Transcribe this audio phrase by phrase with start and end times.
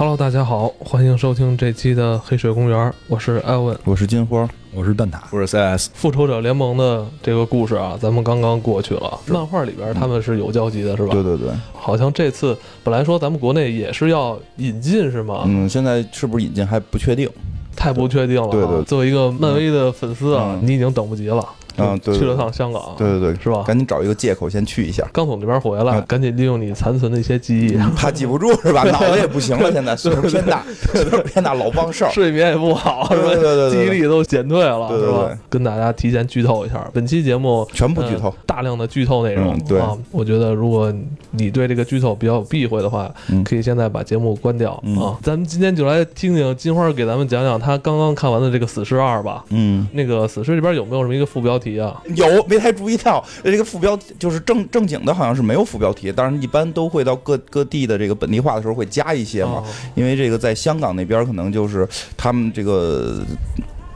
[0.00, 3.78] Hello，大家好，欢迎收听这期的黑水公园，我是艾文。
[3.84, 5.90] 我是金花，我是蛋挞，我是 CS。
[5.92, 9.20] 复仇者联盟的这个故事啊，咱们刚刚过去了。
[9.26, 11.12] 漫画里边他们是有交集的，是吧？
[11.12, 15.42] 对对对，好像这次本来说咱们国内也是要引进，是吗？
[15.44, 17.28] 嗯，现在是不是引进还不确定？
[17.76, 18.50] 太不确定了啊。
[18.50, 21.46] 对对作为一个漫威的粉丝啊，嗯你已经等不及了。
[21.76, 23.62] 嗯对对去了趟香港，对对对，是吧？
[23.66, 28.82] 赶紧找一个借口先去一下，刚从那边回来，啊赶紧利用你残存的一些记忆，怕记不住是吧？
[28.90, 30.62] 脑子也不行了，现在岁数偏大，
[30.92, 32.10] 岁数偏大老忘事儿。
[32.10, 33.28] 睡眠也不好，是吧？
[33.28, 35.38] 对对对对记忆力都减退了，是吧？
[35.48, 39.54] 跟大家提前剧透一下，本期节目全部剧透呃大量的剧透内容。
[39.54, 40.92] 嗯对啊，我觉得如果
[41.30, 45.16] 你对这个剧透比较有避讳的话，嗯可以现在把节目关掉、嗯啊。
[45.22, 49.44] 咱们今天就来听听金花给咱们讲讲她刚刚看完的这个《死侍二》吧。
[49.50, 52.02] 嗯，那个《死侍》里边有没有什么一个副标题啊？
[52.16, 63.22] 有没太注意到这个副标题就是正正经的，好像是没有副标题，当然一般都会到各各地的这个本地化的时候会加一些嘛哦，因为这个在香港那边可能就是他们这个。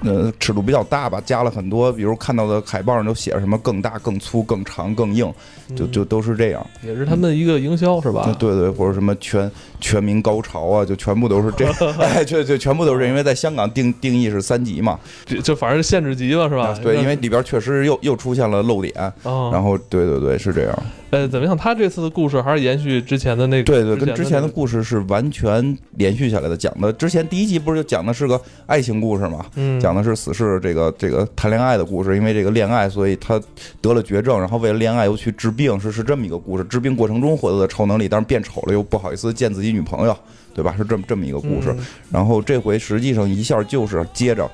[0.06, 5.32] 呃，尺度比较大吧，加了很多，比如看到的海报上都写着什么更大、更粗、更长、更硬，
[5.76, 6.66] 就嗯就都是这样。
[6.82, 8.34] 也是他们的一个营销是吧？
[8.38, 11.66] 对对，或者什么全全民高潮啊，就全部都是这，
[11.98, 16.68] 哎，对对，全部都是这，因为在香港定定义是三级嘛，就就反正限制级了是吧？
[16.68, 21.56] 啊对，因为里边确实又又出现了漏点，啊，然后对对对是这样，呃，怎么样？
[21.56, 23.64] 他这次的故事还是延续之前的那个？
[23.64, 33.40] 对对，跟之前的故事是完全连续下来的，讲的之前第一集不是就讲的是个爱情故事嘛，嗯，讲的是死侍这个这个谈恋爱的故事，因为这个恋爱，所以他
[33.80, 36.64] 得了绝症，然后为了恋爱又去治病，是是这么一个故事。
[36.64, 40.16] 治病过程中获得的超能力，但是变丑了又不好意思见自己女朋友，
[40.52, 40.74] 对吧？
[40.76, 41.72] 是这么这么一个故事。
[41.78, 44.50] 嗯然后这回实际上一下就是接着，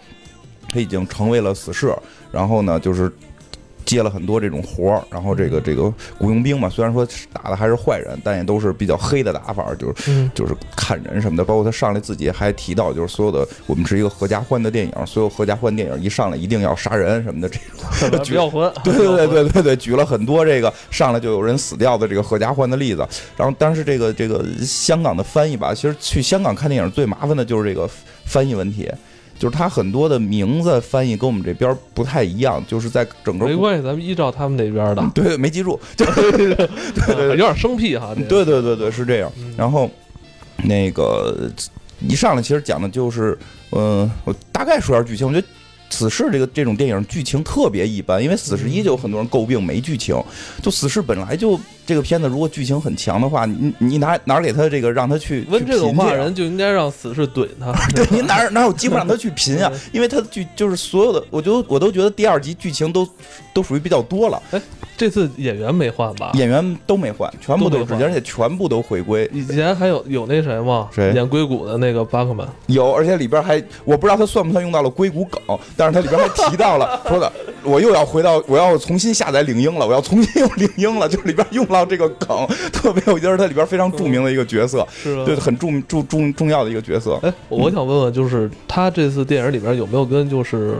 [0.68, 1.94] 他已经成为了死士，
[2.30, 3.10] 然后呢就是。
[3.91, 17.59] 接了很多这种活儿，然后这个这个雇佣兵嘛，虽然说打的还是坏人，但也都是比较黑的打法，就是嗯就是砍人什么的，包括他上来自己还提到，就是所有的我们是一个合家欢的电影，所有合家欢电影一上来一定要杀人什么的这
[18.09, 23.04] 种， 比较混，对对对对对对，举了很多这个上来就有人死掉的这个合家欢的例子。
[23.37, 27.88] 然后，当时这个这个香港的翻译吧，其实去香港看电影最麻烦的就是这个
[28.25, 28.88] 翻译问题。
[29.40, 36.04] 就是它很多的名字翻译跟我们这边不太一样，就是在整个没关系，咱们依照他们那边的， 对对没记住， 就
[37.30, 38.14] 有点生僻哈。
[38.28, 39.32] 对对对对是这样。
[39.38, 39.90] 嗯然后
[40.62, 41.50] 那个
[42.06, 43.36] 一上来其实讲的就是，
[43.70, 45.26] 嗯、我大概说一下剧情。
[45.26, 45.46] 我觉得
[45.90, 50.14] 《死侍》这个这种电影剧情特别一般，因为《死侍一》就有很多人诟病没剧情。
[50.62, 51.58] 就《死侍》本来就
[51.90, 57.72] 这个片子，如果剧情很强的话，你你哪哪儿给他这个让他去 问这种话，人就应该让死侍怼他。
[57.92, 59.72] 对你哪儿哪有机会让他去贫啊？
[59.90, 63.04] 因为他的剧就是所有的，我觉得我都觉得第二集剧情都
[63.52, 64.62] 都属于比较多了，哎
[64.96, 66.30] 这次演员没换吧？
[66.34, 69.28] 演员都没换，全部都是而且全部都回归。
[69.32, 70.88] 以前还有有那谁吗？
[70.94, 72.46] 谁演硅谷的那个巴克曼。
[72.66, 75.40] 有，而且里边还我不知道他算不算用到了硅谷梗，
[75.74, 77.32] 但是他里边还提到了说的，
[77.64, 85.24] 我又要回到我要重新下载领英了，我要重新用领英了，就里边用到这个梗，特别有意思，它里边非常著名的一个角色，是吧？
[85.24, 87.18] 对，很重重重重要的一个角色。
[87.22, 90.74] 哎，我想问问，就是他这次电影里边有没有跟就是，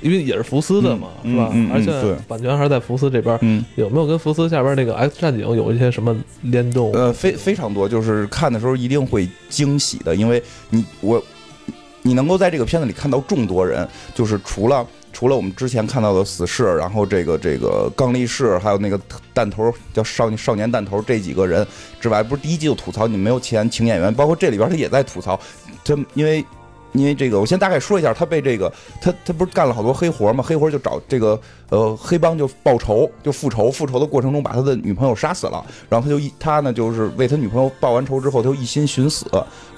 [0.00, 1.50] 因为也是福斯的嘛，嗯是吧？
[1.52, 6.92] 嗯嗯嗯而且版权还是在福斯这边，嗯，有没有跟福斯下边那个 X 战警有一些什么联动？
[6.92, 11.22] 呃，非非常多，就是看的时候一定会惊喜的，因为你我
[12.02, 14.84] 你能够在这个片子里看到众多人，就是除了。
[15.22, 19.00] 除了我们之前看到的死侍，然后这个这个刚力士，还有那个
[19.32, 21.64] 弹头叫少少年弹头这几个人
[22.00, 25.38] 之外，不是第一季就吐槽你没有钱请演员，包括这里边他也在吐槽，
[25.84, 26.44] 他因为
[26.94, 39.24] 因为这个，我先大概说一下，他被这个他他不是干了好多黑活嘛，黑活就找这个呃黑帮就报仇，就复仇，复仇的过程中把他的女朋友杀死了，然后他就一他呢就是为他女朋友报完仇之后，他就一心寻死，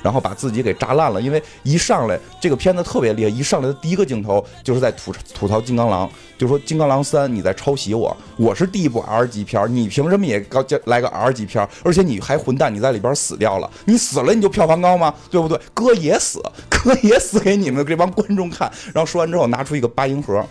[0.05, 6.07] 然后把自己给炸烂了，因为一上来这个片子特别厉害，一上来的第一个镜头就是在吐吐槽金刚狼，
[6.37, 11.67] 就说金刚狼三你在抄袭我，我是第一部 R 级片，你凭什么也高来个 R 级片？
[11.83, 15.15] 而且你还混蛋，你在里边死掉了，你死了你就票房高吗？
[15.31, 15.59] 对不对？
[15.73, 18.71] 哥也死， 哥也死给你们这帮观众看。
[18.93, 20.47] 然后说完之后，拿出一个八音盒，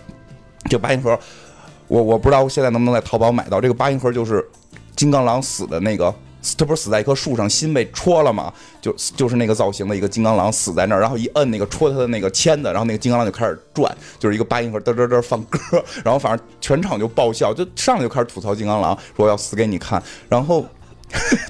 [0.67, 1.15] 这八音盒，
[1.87, 3.61] 我我不知道现在能不能在淘宝买到。
[3.61, 4.43] 这个八音盒就是
[4.95, 6.11] 金刚狼死的那个。
[6.57, 8.53] 他不是死在一棵树上，心被戳了吗？
[8.81, 15.59] 就就是那个造型的一个金刚狼死在那儿，然后一摁那个戳他的那个签子，然后那个金刚狼就开始转，就是一个八音盒嘚嘚嘚放歌，
[16.03, 20.65] 然后反正全场就爆笑，就上来就开始吐槽金刚狼，说要死给你看，然后。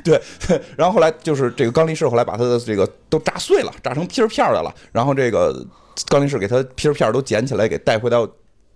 [0.04, 4.74] 对 对，然后后来就是这个刚力士，后来把他的这个都炸碎了，炸成皮儿片儿的了。
[4.92, 5.66] 然后这个
[6.10, 8.28] 刚力士给他皮儿片儿都捡起来，给带回到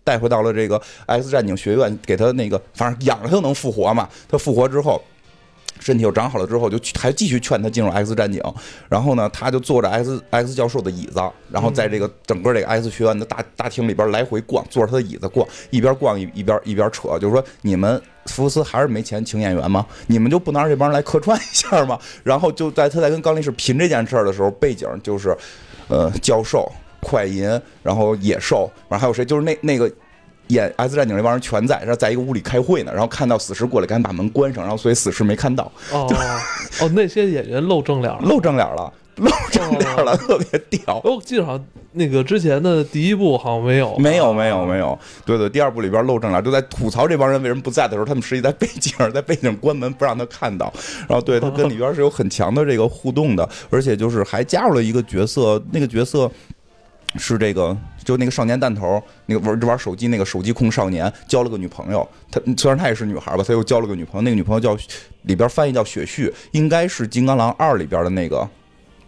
[0.05, 4.07] 带回到了这个 X 战警学院，给他那个反正养着他就能复活嘛。
[4.29, 5.03] 他复活之后，
[5.79, 8.41] 身体又长好了之后，就还继续劝他进入 X 战警。
[8.89, 11.21] 然后呢，他就坐着 X X 教授的椅子，
[11.51, 19.85] 然后在这个整个这个 X 学院的大大厅里边来回逛，坐着他的椅子逛，一边逛一一边一边扯，就是说你们福斯还是没钱请演员吗？
[20.07, 22.00] 你们就不能让这帮人来客串一下吗？
[22.24, 25.35] 然后就在他在跟钢力士拼这件事儿的时候，背景就是，
[25.88, 27.50] 呃，教授、快银，
[27.83, 29.24] 然后野兽，然后还有谁？
[29.24, 29.91] 就是那那个。
[30.47, 36.07] 演 S 战警那帮人全在，然后在一个屋里开会呢，然后看到死尸过来，赶紧把门关上，然后所以死尸没看到，哦
[36.81, 38.19] 哦，那些演员露正脸了。
[38.21, 41.01] 露正脸了，露正脸了，特别屌。
[41.03, 50.71] 我记得好像那个之前的第一部好像没有，没有没有没有，对对，第二部里边露正脸，就在吐槽这帮人为什么不在的时候，他们实际在背景，在背景关门不让他看到。
[51.07, 56.29] 然后对他跟里边是有很强的这个互动的，而且就是还加入了一个角色，那个角色
[57.15, 57.75] 是这个
[58.07, 62.07] 就那个少年弹头，那个玩玩手机那个手机控少年，交了个女朋友。
[62.31, 64.77] 他虽然他也是女孩吧，他又交了个女朋友，那个女朋友叫
[65.24, 68.38] 里边翻译叫雪绪，应该是《金刚狼二》里边的那个。《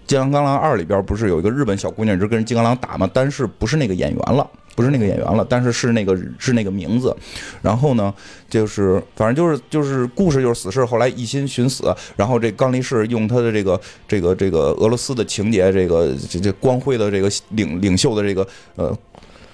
[0.06, 3.10] 金刚狼二》里边不是有一个日本小姑娘一直跟人金刚狼打吗？
[3.14, 4.46] 但是不是那个演员了，
[4.80, 7.14] 不是那个演员了，但是是那个是那个名字。
[7.62, 8.14] 然后呢，
[8.50, 13.78] 就是反正就是就是故事就是死侍后来一心寻死，然后这刚力士用他的这个
[14.08, 18.48] 这个这个俄罗斯的情节，这个这这光辉的这个领领袖的这个
[18.78, 18.98] 呃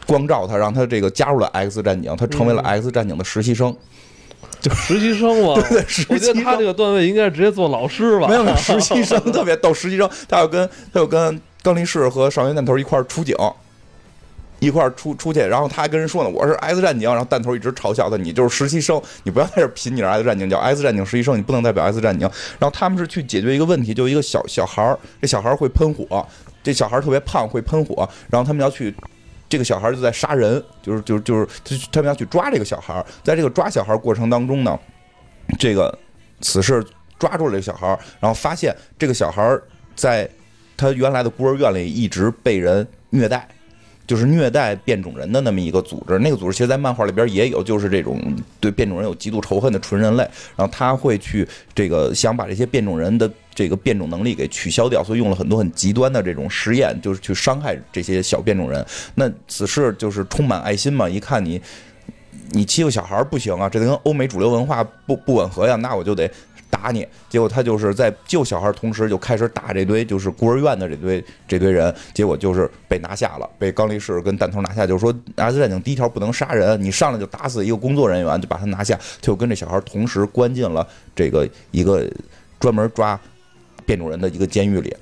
[0.06, 3.75] 光照他，让他这个加入了 X 战警，他成为了 X 战警的实习生。
[4.62, 5.56] 就实习生嘛。
[5.69, 8.27] 对实习生我觉得他这个段位应该直接做老师吧。
[8.27, 13.36] 没有没有，实习生特别逗，实习生他要跟他要跟钢力士和少年弹头一块儿出警，
[14.59, 22.29] 一块出出去，然后他还跟人说呢，我是 S 战警，然后弹头一直嘲笑他，你就是实习生，你不要在这儿拼你是 S 战警，叫 S 战警实习生，你不能代表 S 战警。
[22.59, 26.25] 然后他们是去解决一个问题，就一个小小孩儿，这小孩儿会喷火，
[26.63, 28.93] 这小孩儿特别胖会喷火，然后他们要去。
[29.47, 34.77] 这个小孩儿就在杀人，就是就是就是，就是他们要去抓这个小孩儿，在这个抓小孩儿过程当中呢，
[35.59, 35.95] 这个
[36.41, 36.83] 此事
[37.19, 39.61] 抓住了这个小孩儿，然后发现这个小孩儿
[39.95, 40.27] 在
[40.75, 43.47] 他原来的孤儿院里一直被人虐待，
[44.07, 46.17] 就是虐待变种人的那么一个组织。
[46.19, 48.19] 那个组织其实，在漫画里边也有，就是这种
[48.59, 50.23] 对变种人有极度仇恨的纯人类。
[50.55, 58.85] 然后他会去这个想把这些变种人的这个变种能力给取消掉，所以用了很多很极端的这种实验，就是去伤害这些小变种人。
[59.15, 61.61] 那此事就是充满爱心嘛，一看你。
[62.51, 66.29] 你欺负小孩不行啊，这跟欧美主流文化不不吻合呀，那我就得
[66.75, 67.07] 打你。
[67.30, 74.86] 结果他就是在救小孩儿同时，就开始打这堆就是孤儿院的这堆这堆人，结果就是被拿下了，被刚力士跟弹头拿下。
[74.86, 80.86] 就是说，X 战警第一条不能杀人，你上来就打死一个工作人员，就把他拿下，就跟这小孩儿同时关进了
[81.16, 82.06] 这个一个
[82.60, 83.18] 专门抓
[83.86, 84.94] 变种人的一个监狱里。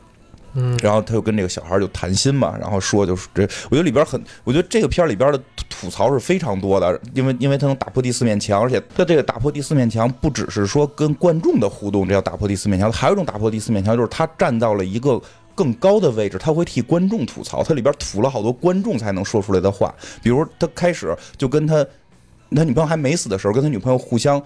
[0.56, 15.20] 嗯，然后他就跟这个小孩就谈心嘛，然后说就是这，我觉得里边很，我觉得这个片里边的吐槽是非常多的，因为因为他能打破第四面墙，而且他这个打破第四面墙不只是说跟观众的互动，这叫打破第四面墙，还有一种打破第四面墙就是他站到了一个
[15.56, 21.84] 更高的位置，他会替观众吐槽，他里边吐了好多观众才能说出来的话，比如他开始就跟他
[22.56, 24.40] 他女朋友还没死的时候，跟他女朋友互相。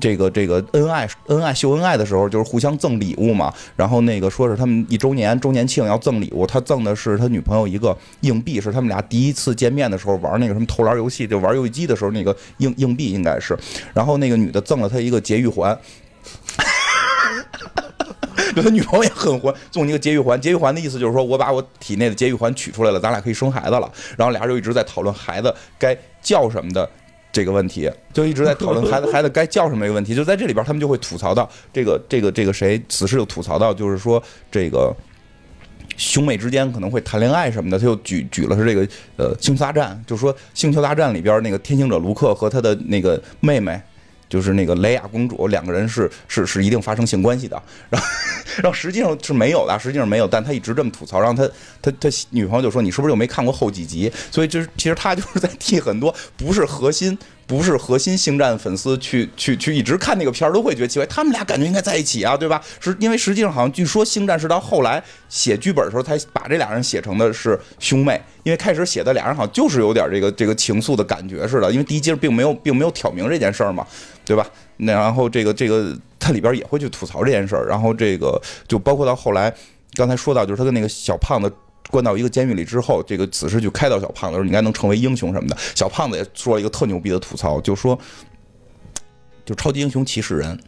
[0.00, 3.52] 这个这个恩爱恩爱秀恩爱的时候，就是互相赠礼物嘛。
[3.76, 13.56] 然后那个说是他们一周年周年庆要赠礼物，他赠的是他女朋友一个硬币，是他们俩第一次见面的时候玩那个什么投篮游戏，就玩游戏机的时候那个硬硬币应该是。
[13.94, 15.76] 然后那个女的赠了他一个节育环。
[18.54, 20.40] 就他女朋友也很欢，送你一个节育环。
[20.40, 23.92] 节育环的意思就是说我把我体内的节育环取出来了，咱俩可以生孩子了。
[24.16, 26.88] 然后俩人就一直在讨论孩子该叫什么的
[27.36, 30.14] 这个问题，就一直在讨论孩子孩子该叫什么一个问题。
[30.14, 34.90] 就在这里边，他们就会吐槽到这个这个这个谁，此时又吐槽到，就是说这个
[35.98, 37.78] 兄妹之间可能会谈恋爱什么的。
[37.78, 43.78] 他就举举了是这个呃《星球大战》，就是说《星球大战》里边那个天行者卢克和他的那个妹妹。
[44.28, 48.08] 就是那个雷亚公主，两个人是是是一定发生性关系的， 然后
[48.56, 51.48] 然后实际上是没有的，实际上没有，但他一直这么吐槽，让他
[51.80, 54.10] 他他女朋友就说你是不是又没看过后几集？
[54.30, 57.16] 所以就是其实他就是在替很多不是核心
[57.46, 62.60] 不是核心星战粉丝去去去一直看那个片儿都会觉得奇怪，他们俩感觉应该在一起啊，对吧？
[62.80, 73.86] 是因为实际上好像据说星战是到后来写剧本的时候才把这俩人写成的是兄妹，因为开始写的俩人好像就是有点这个这个情愫的感觉似的，因为第一集并没有并没有挑明这件事儿嘛。
[74.26, 74.44] 对吧？
[74.78, 77.64] 那然后这个这个，它里边也会去吐槽这件事儿。
[77.68, 79.54] 然后这个就包括到后来，
[79.94, 81.48] 刚才说到，就是他跟那个小胖子
[81.90, 87.98] 关到一个监狱里之后，这个此事就开导小胖子说：“你应该能成为英雄什么的。”小胖子也说了一个特牛逼的吐槽，就说
[89.44, 90.58] ：“就超级英雄歧视人。”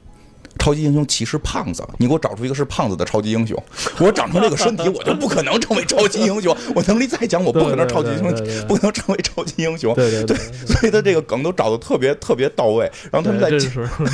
[0.59, 3.57] 超级英雄歧视胖子，你给我找出一个是胖子的超级英雄。
[4.01, 6.55] 我长成这个身体，我就不可能成为超级英雄。
[6.75, 9.95] 我能力再强，我不可能超级英雄， 不可能成为超级英雄。
[9.95, 10.27] 对
[10.67, 12.91] 所以他这个梗都找的特别特别到位。
[13.13, 13.49] 然后他们在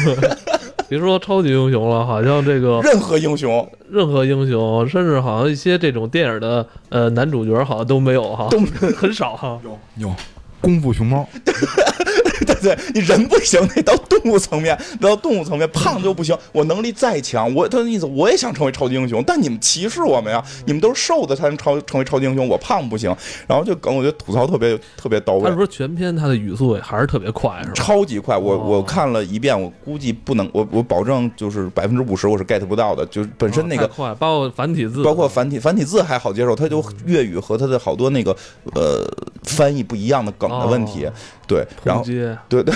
[0.88, 8.58] 别说超级英雄了，好像这个 任何英雄任何英雄，甚至好像一些这种电影的呃男主角，好像都没有哈，都
[8.96, 9.58] 很少哈。
[9.64, 10.14] 有有
[10.60, 11.26] 功夫熊猫，
[12.46, 16.36] 对对，你人不行，得到动物层面，得到动物层面，胖就不行。
[16.52, 20.42] 我能力再强，我他的意思，我也想成为超级英雄，但你们歧视我们呀！
[20.66, 23.14] 你们都是瘦的才能超成为超级英雄，我胖不行。
[23.46, 27.72] 然后就梗，我觉得吐槽特别特别到位他是不，是全篇他的语速也还是特别快，是吧？
[27.74, 28.36] 超级快。
[28.36, 38.34] 我哦我看了一遍，我估计不能，我我保证就是百分之五十我是 get 不到的，就是本身那个哦快，包括繁体字，包括繁体繁体字还好接受，他就粤语和他的好多那个
[38.74, 39.04] 呃
[39.44, 41.12] 翻译不一样的梗的问题哦，
[41.46, 42.04] 对，然后
[42.48, 42.74] 对对，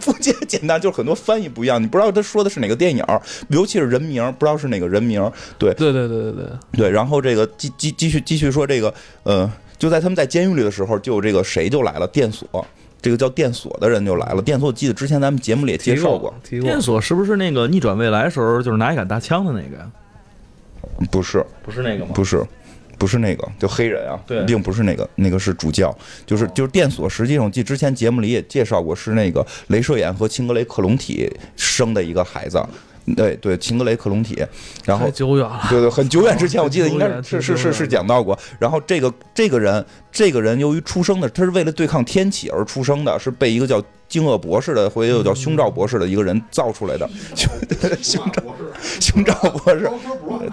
[0.00, 3.04] 不简 简单，就是很多翻译不一样，你不知道他说的是哪个电影，
[3.48, 5.20] 尤其是人名，不知道是哪个人名。
[5.58, 12.66] 对对对对对对，对，然后这个继继继续继续说这个，呃，就在他们在监狱里的时候，就有这个谁就来了，电锁。
[13.00, 14.42] 这个叫电锁的人就来了。
[14.42, 19.88] 电锁，我记得之前咱们节目里也介提绍过，提过电，锁是不是那个逆转未来时候，就是拿一杆大枪的那个呀？
[21.12, 22.10] 不是，不是那个吗？
[22.12, 22.44] 不是，
[22.98, 27.08] 不是那个，就黑人啊，对并不是那个，那个是主教，就是就是电锁。
[27.08, 32.60] 实际上，我记得之前节目里也介绍过，是那个镭射眼和青格雷克隆体生的一个孩子。
[33.14, 34.42] 对对，秦格雷克隆体，
[34.84, 38.38] 然后太久远了，对对，很久远之前， 我记得应该是是是是是讲到过。
[38.58, 47.08] 然后这个这个人，这个人由于出生的，他是为了对抗天启而出生的，是被一个叫惊愕博士的，或者又叫胸罩博士的一个人造出来的。
[47.34, 47.50] 胸
[48.02, 48.42] 胸罩
[49.00, 49.90] 胸罩博士，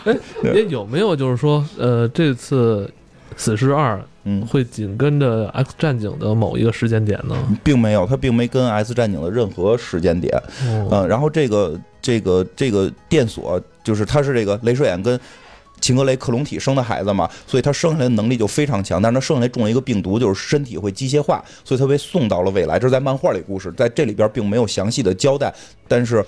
[0.05, 0.17] 哎，
[0.53, 2.89] 也有没有就是说，呃，这次
[3.37, 7.35] 死侍二嗯，会紧跟着 X 战警的某一个时间点呢？
[7.63, 10.35] 并没有，他并没跟 X 战警的任何时间点。
[10.63, 15.19] 哦，嗯，然后这个这个这个电锁，就是他是这个镭射眼跟
[15.81, 22.77] 秦格雷克隆体生的孩子嘛，所以他生下来的能力就非常强，但是他生下来中了一个病毒，就是身体会机械化，所以他被送到了未来。
[22.77, 25.51] 这是在漫画里故事，在这里边并没有详细的交代，
[25.87, 26.23] 但是。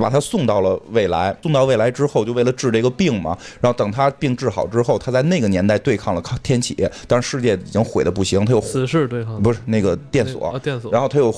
[0.00, 3.36] 把他送到了未来，送到未来之后，就为了治这个病嘛。
[3.60, 6.74] 然后等他病治好之后，他在那个年代对抗了天启，
[7.06, 11.30] 但是世界已经毁的不行，他又死侍对抗不是那个电锁，啊，电锁，然后他又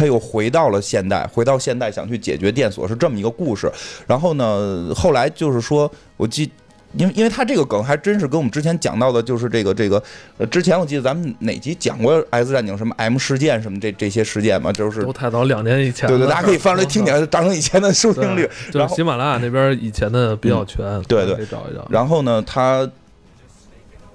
[0.00, 3.70] 他又回到了现代，回到现代想去解决电锁是这么一个故事。
[4.06, 6.50] 然后呢，后来就是说我记。
[6.94, 10.02] 因为因为他这个梗还真是跟我们之前讲到的，就是这个这个，
[10.38, 16.18] 呃，之前我记得咱们哪集讲过 S 战警什么 M 事件什么这这些事件嘛，就是都太早，两年以前了。
[16.18, 18.42] 对对，大家可以翻出来 听听，当成以前的收听率。
[18.66, 21.86] 就是然后喜马拉雅那边以前的比较全，对对可以找一找。
[21.88, 22.90] 然后呢，他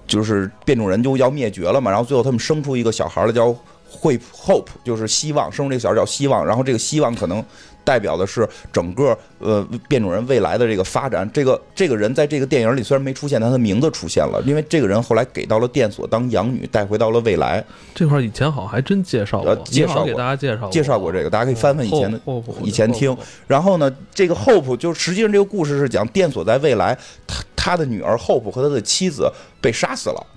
[0.06, 3.56] 就是变种人就要灭绝了嘛，然后最后他们生出一个小孩儿来叫
[3.90, 7.44] 会 hope，就是希望，生出这个小孩叫希望，然后这个希望可能
[7.84, 11.30] 代表的是整个呃变种人未来的这个发展。
[11.32, 17.64] 这个这个人在这个电影里虽然没出现，但他的名字出现了，因为这个人后来给到了电锁当养女，带回到了未来。
[17.94, 22.20] 这块儿以前好像还真介绍过呃，介绍给大家介绍过介绍过这个，大家可以翻翻以前的
[22.64, 23.16] 以前听
[23.48, 30.28] 然后呢，这个 Hope 就实际上这个故事是讲电锁在未来，他他的女儿 Hope 和他的妻子被杀死了。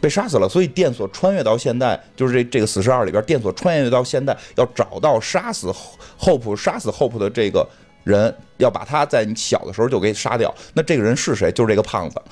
[0.00, 5.74] 被杀死了，所以电索穿越到现代，就是这这个死侍二里边，电索穿越到现代，要找到杀死
[6.20, 7.68] Hope、杀死 Hope 的这个
[8.04, 10.54] 人，要把他在你小的时候就给杀掉。
[10.74, 11.50] 那这个人是谁？
[11.50, 12.22] 就是这个胖子。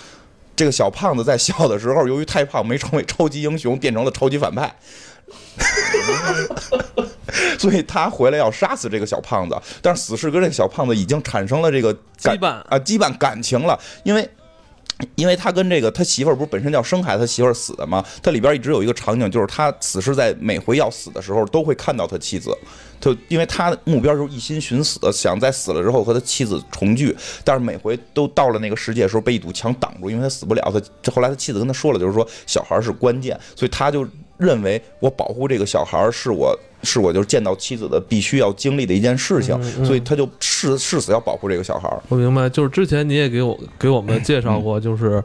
[0.54, 4.72] 这个小胖子在小的时候，由于太胖，没成为超级英雄，变成了超级反派。
[7.58, 14.28] 所以他回来要杀死这个小胖子，但是死侍跟这个小胖子已经产生了这个羁绊啊羁绊感情了，因为。
[15.16, 18.04] 因为他跟这个他媳妇儿不是本身要生孩子，他媳妇儿死的吗？
[18.22, 22.50] 他里边一直有一个场景，就是他死侍在每回要死的时候都会看到他妻子，
[22.98, 30.82] 他因为他的目标就是一心寻死，想在死了之后和他妻子重聚，但是每回都到了那个世界的时候被一堵墙挡住，因为他死不了。
[31.02, 41.88] 他后来他妻子跟他说了，就是说小孩是关键，所以他就认为我保护这个小孩是我是我就是见到妻子的必须要经历的一件事情，嗯嗯所以他就誓誓死要保护这个小孩。
[42.08, 45.22] 我明白，就是之前你也给我给我们 介绍嗯过，就是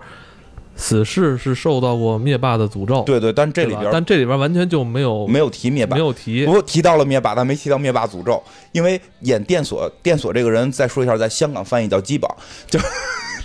[0.76, 8.42] 死侍是受到过灭霸的诅咒，对对，但这里边但这里边完全就没有没有提灭霸没，有提不过提到了灭霸，但没提到灭霸诅咒，
[8.72, 12.36] 因为演电锁电锁这个人，再说一下，在香港翻译叫鸡宝，
[12.68, 12.80] 叫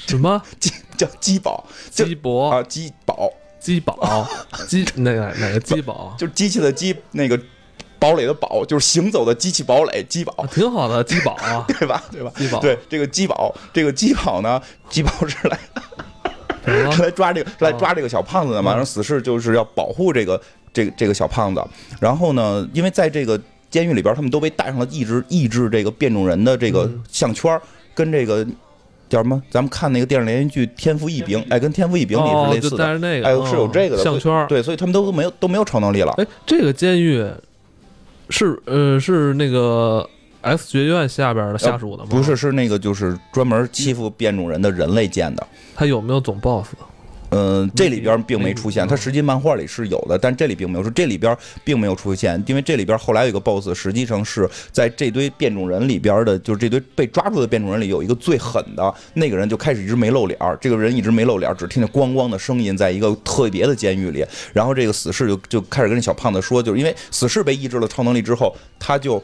[0.07, 0.41] 什么？
[0.59, 4.27] 鸡叫鸡宝，就鸡博啊鸡宝，鸡宝
[4.69, 6.15] 鸡哪个哪个鸡宝？
[6.17, 7.39] 就是机器的机，那个
[7.99, 12.03] 堡垒的堡，就是行走的机器堡垒，机堡啊，，挺好的 机堡啊，对吧？
[12.11, 12.31] 对吧？
[12.37, 15.59] 机堡对这个机堡，这个机堡呢，机堡是来
[16.93, 20.41] 是来抓这个是来抓这个小胖子的嘛，然后死侍就是要保护这个
[20.73, 21.63] 这个这个小胖子，
[22.01, 27.61] 然后呢，因为在这个监狱里边，他们都被戴上了抑制抑制这个变种人的这个嗯项圈儿，
[27.95, 28.45] 跟这个
[29.09, 29.41] 叫什么？
[29.51, 34.47] 咱们看那个电视连续剧《天赋异禀》， 哎，跟《天赋异禀》里哦，是类似的，就带着那个，哎，是有这个的哦项圈儿。
[34.49, 36.13] 对，所以他们都没有都没有超能力了。
[36.19, 37.25] 哎，这个监狱
[38.31, 40.09] 是呃是那个
[40.43, 42.09] X 学院下边的下属的吗？
[42.11, 45.47] 不是，，是那个就是专门欺负变种人的人类建的。
[45.75, 46.69] 他有没有总 boss？
[47.31, 69.23] 嗯，这里边并没出现，没它实际漫画里是有的，但这里并没有，说这里边并没有出现，因为这里边后来有一个 BOSS，实际上是在这堆变种人里边的，就是这堆被抓住的变种人里有一个最狠的那个人，就开始一直没露脸儿，这个人一直没露脸儿，只听见咣咣的声音，在一个特别的监狱里，然后这个死侍就就开始跟这小胖子说，就是因为死侍被抑制了超能力之后，他就。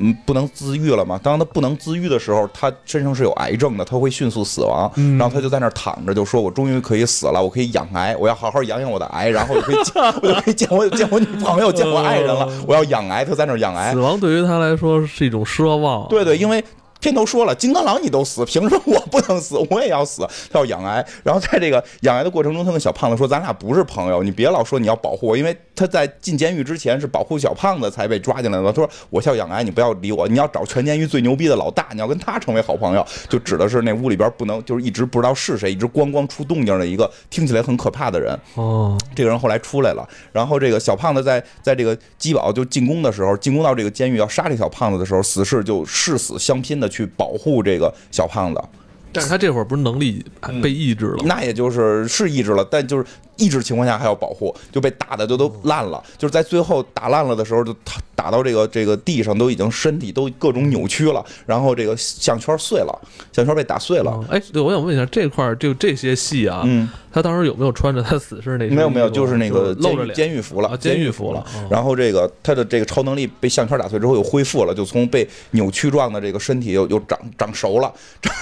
[0.00, 1.18] 嗯，不能自愈了嘛？
[1.22, 4.90] 当他不能自愈的时候，他身上是有癌症的，他会迅速死亡。
[5.18, 12.48] 然后他就在那儿躺着，就说：“我终于可以死了，我可以养癌，我要好好养养我的癌，然后我就可以 见，我就可以见我见我女朋友，见我爱人了。
[12.66, 13.98] 我要养癌。”他在那儿养癌死。
[14.00, 16.08] 亡对于他来说是一种奢望。
[16.08, 16.62] 对对，因为
[17.00, 19.56] 片头说了，金刚狼你都死， 凭什么我不能死？
[19.70, 20.26] 我也要死。
[20.50, 28.72] 他要养癌，然后在这个养癌的过程中，他跟小胖子说：“咱俩不是朋友，你别老说你要保护我，因为他在进监狱之前是保护小胖子才被抓进来的。
[28.72, 33.06] 他说我叫养癌，你不要理我，你要找全监狱最牛逼的老大，你要跟他成为好朋友。
[33.28, 38.38] 就指的是那屋里边不能，就是一直不知道是谁，一直咣咣出动静的一个听起来很可怕的人。
[38.54, 48.62] 哦，这个人后来出来了，然后这个小胖子在在这个基宝就进攻的时候，进攻到这个监狱要杀这小胖子的时候，死士就誓死相拼的去保护这个小胖子。
[49.10, 50.24] 但是他这会儿不是能力
[50.62, 51.24] 被抑制了吗？
[51.26, 53.04] 那也就是是抑制了，但就是
[53.36, 56.02] 抑制情况下还要保护，就被打的就都烂了。
[56.18, 63.00] 就是在最后打烂了的时候，就打打到这个这个地上，都已经身体都各种扭曲了，然后这个项圈碎了，
[63.32, 64.10] 项圈被打碎了。
[64.10, 71.46] 哦哎，对，我想问一下，这块儿就这些戏啊，嗯，他当时有没有穿着他死士那没有没有，就是那个露着脸监狱服了，啊监狱服了。
[71.70, 78.34] 然后这个他的这个超能力被项圈打碎之后又恢复了，就从被扭曲状的这个身体又又长长熟了，长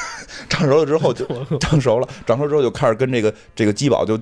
[0.48, 1.26] 长熟了之后就
[1.60, 4.18] 长熟了，长熟之后就开始跟这个这个基宝就。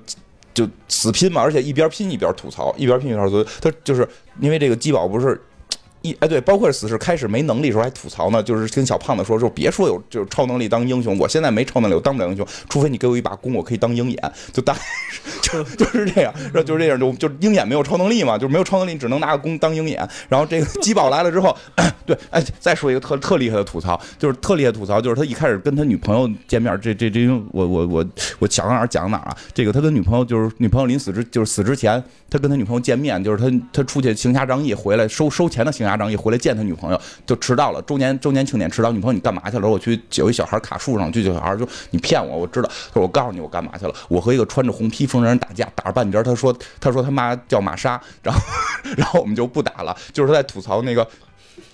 [0.55, 3.51] 就死拼嘛，而且一边拼一边吐槽，一边拼一边吐槽。
[3.61, 4.09] 他就是
[4.41, 5.39] 因为这个基宝不是
[6.05, 14.77] 一哎对，包括死侍开始没能力的时候还吐槽呢，就是跟小胖子说说别说有就是超能力当英雄，我现在没超能力，我当不了英雄，除非你给我一把弓，我可以当鹰眼，就大
[15.41, 20.07] 就 就是这样，然后就是这样，就就鹰眼没有超能力嘛，就是没有超能力，你只能拿个弓当鹰眼。
[20.29, 21.57] 然后这个基宝来了之后，
[22.05, 28.07] 对，哎，再说一个特特厉害的吐槽，就是特厉害的吐槽，就是他一开始跟他女朋友见面，这这这我我我
[28.41, 39.69] 我想到哪儿讲哪儿啊，这个他跟女朋友就是女朋友临死之就是死之前，他跟他女朋友见面，就是他他出去行侠仗义回来收收钱的行侠一回来见他女朋友，就迟到了，周年周年庆典迟到，女朋友你干嘛去了？
[39.69, 48.41] 我去有一小孩卡树上，去小孩就你骗我，我知道，他说我告诉你我干嘛去了，我和一个穿着红披风的人打架，打了半截，他说他说他妈叫玛莎，然后
[48.97, 51.07] 然后我们就不打了，就是在吐槽那个。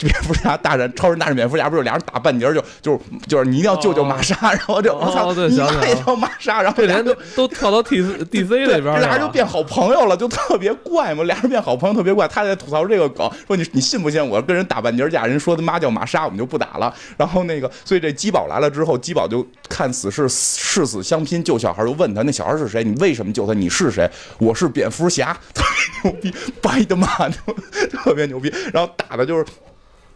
[0.01, 9.31] 蝙蝠侠大战超人大战蝙蝠侠，不是俩人打半截儿就就是就是你一定要救救玛莎，然后就我操，你想起来了妈也叫玛莎，然后这俩人都都跳到 T D C 对，那边这俩人就。
[9.31, 11.23] 变好朋友了，就特别怪嘛。
[11.23, 16.93] 俩人变好朋友特别怪，他在吐槽这个梗，说你你信不信我跟人打半截架，人说他妈叫玛莎，我们就不打了。
[17.17, 22.83] 然后那个，所以这基宝来了之后，基宝就看死是誓死相拼救小孩，就问他那小孩是谁？
[22.83, 23.55] 你为什么救他？
[23.55, 24.11] 你是谁？
[24.39, 25.63] 我是蝙蝠侠，特
[26.03, 27.09] 别牛逼，掰的嘛，
[28.03, 28.53] 特别牛逼。
[28.73, 29.47] 然后打的就是。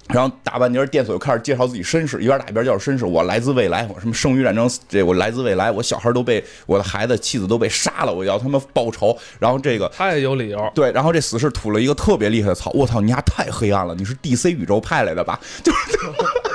[0.08, 3.04] 然后打半截，电锁又开始介绍自己身世，一边打一边介绍身世。
[3.04, 9.16] 我来自未来，我什么生于战争，这我来自未来，我小孩都被我的孩子、妻子都被杀了，我要他们报仇。
[9.38, 15.40] 然后这个他也有理由，对，然后这死士吐了一个特别厉害的槽，我操，你丫太黑暗了，你是 DC 宇宙派来的吧？
[15.62, 15.98] 就是。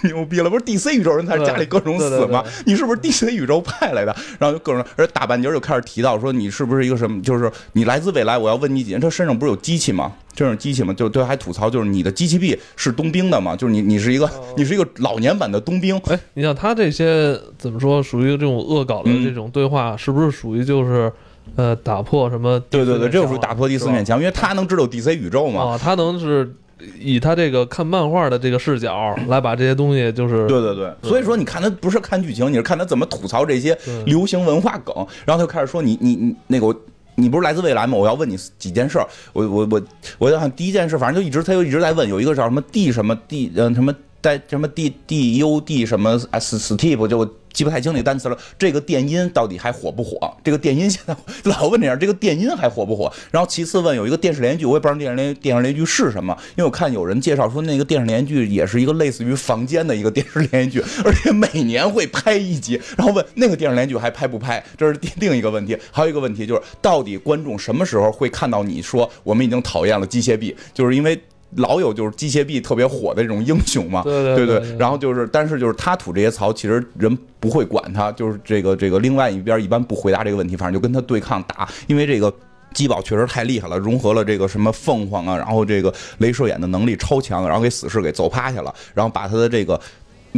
[0.00, 0.48] 太牛逼了！
[0.48, 2.44] 不是 DC 宇宙人才是家里各种死吗？
[2.64, 4.14] 你是不是 DC 宇宙派来的？
[4.38, 7.20] 然后就各种，而大半截就开始提到说你是不是一个什么？
[7.22, 9.00] 就是你来自未来，我要问你几件。
[9.00, 10.12] 他身上不是有机器吗？
[10.34, 10.94] 这种机器吗？
[10.94, 13.54] 就对，还吐槽就是你的机器臂是冬兵的吗？
[13.56, 16.00] 就是你你是一个你是一个老年版的冬兵。
[16.06, 21.12] 哎，你像他这些怎么说，属于这种恶搞的这种对话，是不是属于就是
[21.56, 22.58] 呃打破什么？
[22.70, 25.72] 对对对，这就属于打破第四面墙，因为他能知道 DC 宇宙嘛。
[25.72, 26.54] 啊，他能是。
[26.98, 36.74] 以他这个看漫画的这个视角来把这些东西，就是对对对，所以说你看他不是看剧情，你是看他怎么吐槽这些流行文化梗，然后他就开始说你你你那个
[37.14, 37.96] 你不是来自未来吗？
[37.96, 39.82] 我要问你几件事儿，我我我
[40.18, 47.36] 我想第一件事，反正就一直他就一直在问，有一个叫什么地什么地嗯什么带什么 D D U D 什么 S Steve 就。
[47.52, 48.38] 记不太清那个单词了。
[48.56, 50.32] 这个电音到底还火不火？
[50.44, 51.16] 这个电音现在
[51.50, 53.12] 老问这样，这个电音还火不火？
[53.32, 62.80] 然后其次问有一个电视连续剧，我也不知道电视连电视连续剧是什么，因为我看有人介绍说那个电视连续剧也是一个类似于房间的一个电视连续剧，而且每年会拍一集。
[62.96, 64.64] 然后问那个电视连续剧还拍不拍？
[64.78, 65.76] 这是另一个问题。
[65.90, 70.56] 还有一个问题就是，到底观众什么时候会看到你说我们已经讨厌了机械臂？
[70.72, 71.20] 就是因为。
[71.56, 82.32] 老有就是机械臂特别火的这种英雄嘛，对对对，然后就是，但是就是他吐这些槽，其实人不会管他，就是这个这个另外一边一般不回答这个问题，反正就跟他对抗打，因为这个
[82.72, 89.80] 基宝确实太厉害了，融合了这个什么凤凰啊，然后这个镭射眼的能力超强，然后给死侍给揍趴下了，然后把他的这个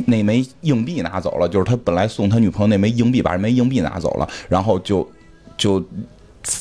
[0.06, 5.06] 那枚硬币拿走了，就是他本来送他女朋友那枚硬币，把这枚硬币拿走了，然后就
[5.58, 5.84] 就。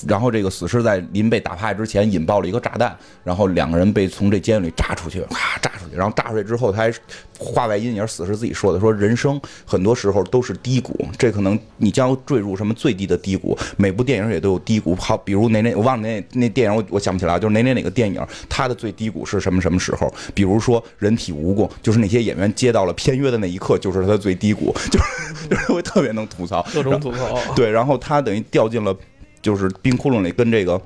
[0.08, 6.94] 然后这个死士在临被打趴之前引爆了一个炸弹，然后两个人被从这监狱里炸出去，咔炸出去，然后炸出去之后，他还
[7.39, 13.58] 话外音也是死士自己说的，说人生很多时候都是低谷，这可能你将坠入什么最低的低谷。
[13.78, 20.13] 每部电影也都有低谷，好，比如哪哪我忘了那那电影我我想不起来，就是哪哪哪个电影，它的最低谷是什么什么时候？
[20.36, 27.38] 比如说人体蜈蚣，就是那些演员接到了片约的那一刻，就是他最低谷，就是就是会特别能吐槽，各种吐槽。
[27.56, 28.96] 对，然后他等于掉进了。
[29.41, 30.80] 就是冰窟窿里跟这个，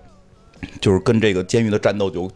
[0.79, 2.29] 就是跟这个监狱的战斗就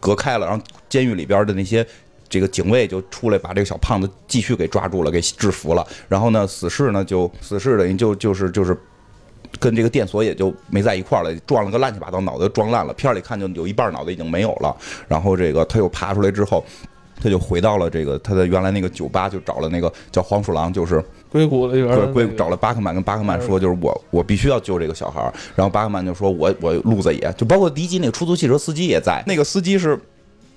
[0.00, 1.86] 隔开了，然后监狱里边的那些
[2.28, 5.86] 这个警卫就出来把这个小胖子继续给抓住了，给制服了。
[6.08, 8.78] 然后呢，死士呢就死士等于就就是就是
[9.58, 12.92] 跟这个电锁也就没在一块儿了，撞了个乱七八糟，脑袋撞烂了。
[12.94, 14.76] 片儿里看就有一半脑袋已经没有了。
[15.08, 16.64] 然后这个他又爬出来之后。
[17.22, 25.20] 他就回到了这个他的原来那个酒吧，就找了那个叫黄鼠狼，就是硅谷里边，硅谷找了巴克曼，跟巴克曼说，就是我我必须要救这个小孩
[25.54, 29.98] 然后巴克曼就说，我我路子野，就包括第一集那个出租汽车司机也在，那个司机是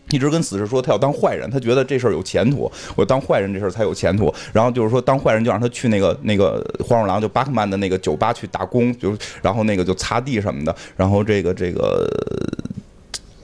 [0.09, 4.33] 一直跟死侍说他要当坏人，他觉得这事儿有前途，我当坏人这事儿才有前途。
[4.51, 12.07] 然后就是说当坏人就让他去那个那个黄鼠狼就巴克曼的那个酒吧去打工，就然后那个就擦地什么的，然后这个这个。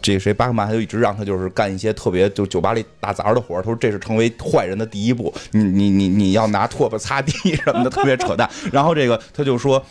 [0.04, 8.48] 这谁巴克曼他就一直让他就是干一些特别就酒吧里打杂的活他说这是成为坏人的第一步，你你你你要拿拖把擦地什么的，特别扯淡。
[8.72, 9.82] 然后这个他就说，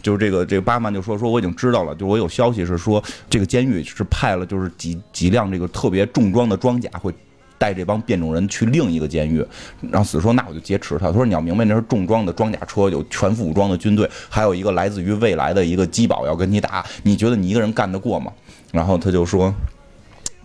[0.00, 7.12] 就是这个这个巴克曼就说说我已经知道了，就我有消息是说这个监狱是派了就是几几辆这个特别重装的装甲会
[7.58, 9.44] 带这帮变种人去另一个监狱。
[9.90, 11.08] 然后死说那我就劫持他。
[11.08, 18.32] 他说你要明白那是重装的装甲车，有全副武装的军队，还有一个来自于未来的一个机堡要跟你打，你觉得你一个人干得过吗？
[18.70, 19.54] 然后他就说：“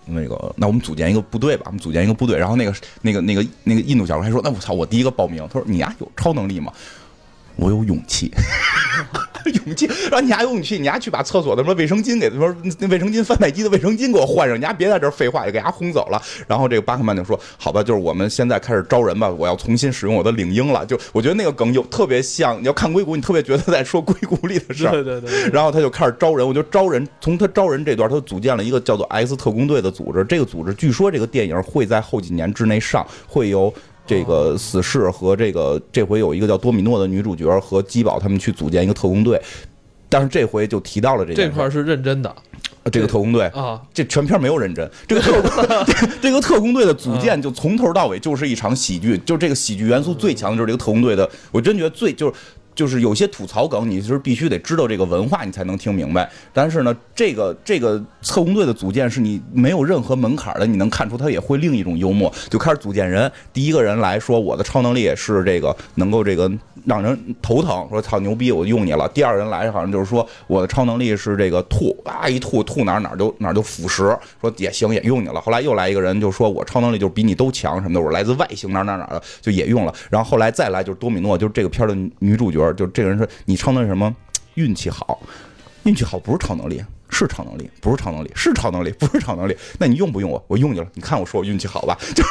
[0.07, 6.71] 那个，那我们组建一个部队吧，我们组建一个部队。”然后那个、那个、那个、那个印度小孩还说：“那我操，我第一个报名。”他说：“你呀，有超能力吗？”
[7.57, 8.31] 我有勇气。
[9.65, 16.21] 勇气，让你丫有勇气，你丫去把厕所的什么卫生巾给他说那卫生巾贩卖机的卫生巾给我换上，你丫别在这废话，也给丫轰走了。
[16.47, 24.91] 然后这个巴克曼就说：“好吧，就是我们现在开始招人吧，我要重新使用我的领英了。”就我觉得那个梗有特别像，你要看硅谷，你特别觉得在说硅谷里的事儿。
[24.91, 25.49] 对对对。
[25.51, 30.23] 然后他就开始招人，我觉得招人从他招人这段，他组建了一个叫做 X 特工队的组织。
[30.25, 33.73] 这个组织据说这个电影会在后几年之内上，会有。
[34.05, 39.41] 这个死侍和这个这回有一个叫多米诺的女主角和基宝他们去组建一个特工队，
[40.09, 42.35] 但是这回就提到了这这块是认真的，
[42.91, 44.89] 这个特工队啊，这全片没有认真。
[45.07, 45.85] 这个特工
[46.21, 52.33] 这个特工队的组建就从头到尾就是一场喜剧，就这个喜剧元素最强的就是这个特工队的，我真觉得最就是。
[52.75, 56.29] 就是有些吐槽梗，你就是必须得知道这个文化，你才能听明白。
[56.51, 62.31] 但是呢，这个这个特工队的组建是你没有任何门槛的，你能看出他也会另一种幽默。
[62.49, 66.51] 就开始组建人，第一个人来说，我的超能力是这个能够这个
[66.85, 69.07] 让人头疼，说操牛逼，我用你了。
[69.09, 75.39] 第二人来好像就是说我的超能力是这个吐啊一吐吐哪哪就哪就腐蚀，说也行也用你了。
[75.39, 79.93] 后来又来一个人就说我超能力就比你都强什么的，我来自外星哪哪哪的就也用了。
[80.09, 82.62] 然后后来再来就是多米诺，就是这个片的女主角。
[82.71, 84.15] 就这个人说你超能什么？
[84.53, 85.19] 运气好，
[85.83, 89.57] 运气好不是超能力，是超能力，不是超能力，是超能力，不是超能力。
[89.79, 90.45] 那你用不用我？
[90.47, 90.87] 我用你了。
[90.93, 91.97] 你看我说我运气好吧？
[92.13, 92.23] 就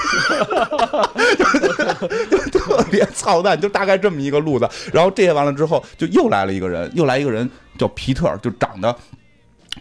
[2.30, 4.68] 就特别操蛋，就大概这么一个路子。
[4.92, 8.96] 然后这些完了之后，就又来了一个人，又来一个人叫皮特，就长得。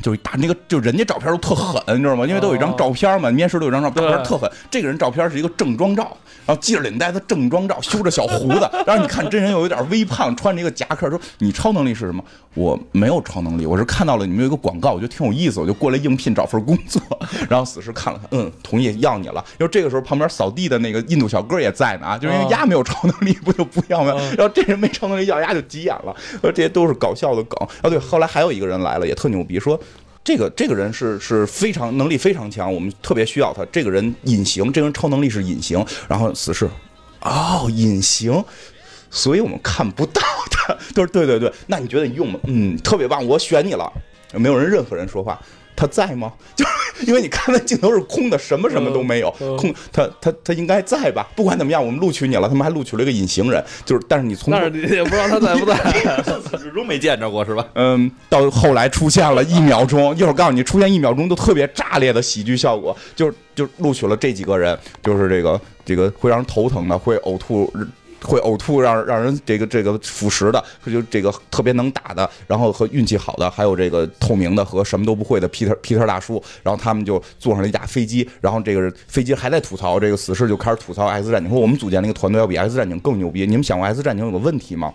[0.01, 2.25] 就是打那个，就人家照片都特狠，你知道吗？
[2.25, 4.49] 因为都有一张照片嘛，面试都有张照片，特狠。
[4.69, 8.69] 这个人照片是一个正装照，然后系着领带的正装照，修着小胡子。
[8.86, 12.23] 然后你看真人又有点微胖，穿着一个夹克，说你超能力是什么？
[12.54, 17.01] 我没有超能力，我是看到了你们有一个广告，我觉得挺有意思，我就过来应聘找份工作。
[17.49, 19.43] 然后死尸看了看，嗯，同意要你了。
[19.60, 24.13] 因为这个时候旁边扫地的那个印度小哥也在呢啊，就是因为丫没有超能力，不就不要吗？
[24.38, 26.13] 然后这人没超能力要丫就急眼了。
[26.41, 27.67] 说这些都是搞笑的梗。
[27.82, 29.80] 啊，对，后来还有一个人来了，也特牛逼，说。
[30.23, 33.65] 这个这个人是是非常能力非常强，我们特别需要他。
[33.71, 35.84] 这个人隐形，这个人超能力是隐形。
[36.07, 36.69] 然后死侍，
[37.21, 38.43] 哦，隐形，
[39.10, 40.77] 所以我们看不到他。
[40.93, 42.39] 都是对对对，那你觉得你用吗？
[42.43, 43.91] 嗯，特别棒，我选你了。
[44.34, 45.39] 没有人，任何人说话。
[45.81, 46.31] 他在吗？
[46.55, 46.71] 就是
[47.07, 49.73] 因为你看那镜头是空的，什么什么都没有，空。
[49.91, 51.27] 他他他应该在吧？
[51.35, 52.47] 不管怎么样，我们录取你了。
[52.47, 55.75] 他们还录取了一个隐形人，就是，但是你从那也不知道他在不在，
[56.59, 57.65] 始终没见着过，是吧？
[57.73, 67.73] 嗯，到后来出现了一秒钟，一会儿告诉你出现一秒钟都特别炸裂的喜剧效果，就是就录取了这几个人，就是这个这个会让人头疼的，会呕吐。
[68.23, 83.45] 会呕吐，让让人这个这个腐蚀的，就这个特别能打的，然后和运气好的，还有这个透明的和什么都不会的皮特皮特大叔，然后他们就坐上了一架飞机，然后这个飞机还在吐槽，这个死侍就开始吐槽 X 战警，说我们组建了一个团队要比 X 战警更牛逼。
[83.45, 84.93] 你们想过 X 战警有个问题吗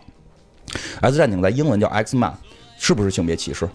[1.01, 2.33] ？X 战警在英文叫 X Man，
[2.79, 3.69] 是不是性别歧视？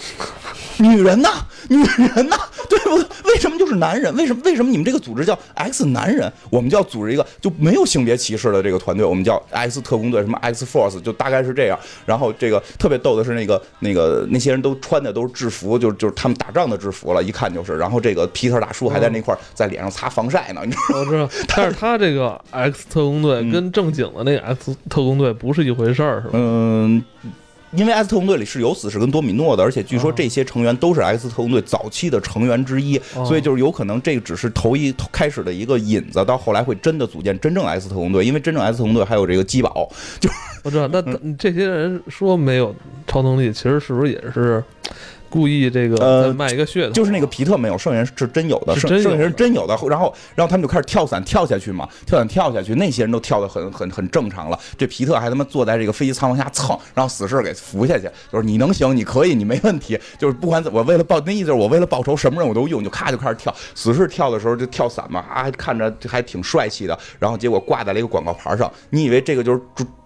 [0.78, 1.28] 女人呢，
[1.68, 2.36] 女人呢，
[2.68, 3.06] 对不对？
[3.24, 4.14] 为什么就是男人？
[4.16, 6.32] 为什么为什么你们这个组织叫 X 男人？
[6.48, 11.78] 我们就要组织一个就没有性别歧视的这个团队，我们叫 X 特工队，什么 X Force，就大概是这样。
[12.06, 17.76] 然后这个特别逗的是，那个那个那些人都穿的都是制服，就是就是他们打仗的制服了，一看就是。
[17.76, 21.00] 然后这个皮特大叔还在那块儿在脸上擦防晒呢，你知道吗？
[21.00, 26.30] 我知道， 但是他这个 X 特工队跟正经的那个 X 特工队不是一回事儿，是吧？
[26.32, 27.04] 嗯。
[27.72, 38.24] 因为 X 特工队里是有死侍跟多米诺的，而且据说这些成员都是 X 特工队早期的成员之一，所以就是有可能这个只是头一开始的一个引子，到后来会真的组建真正 X 特工队。
[38.24, 40.28] 因为真正 X 特工队还有这个基宝，就
[40.62, 40.88] 我知道。
[40.88, 41.00] 那
[41.38, 42.74] 这些人说没有
[43.10, 44.62] 超能力，其实是不是也是？
[45.32, 49.78] 故意这个卖一个噱头，就是那个皮特没有，剩下是真有的，剩剩下是真有的。
[49.88, 54.58] 然后，然后他们就开始跳伞跳下去嘛，跳伞跳下去，那些人都跳得很很很正常了。
[54.76, 58.10] 这皮特还他妈坐在这个飞机舱往下蹭，让死侍给扶下去。
[58.32, 59.96] 就是你能行，你可以，你没问题。
[60.18, 63.54] 就是不管怎么，为了报那意思，我为了报仇，什么人我都用，就咔就开始跳。
[63.76, 66.98] 死侍跳的时候就跳伞嘛，啊，看着还挺帅气的。
[67.20, 69.60] 然后结果挂在了一个广告牌上，你以为这个就是？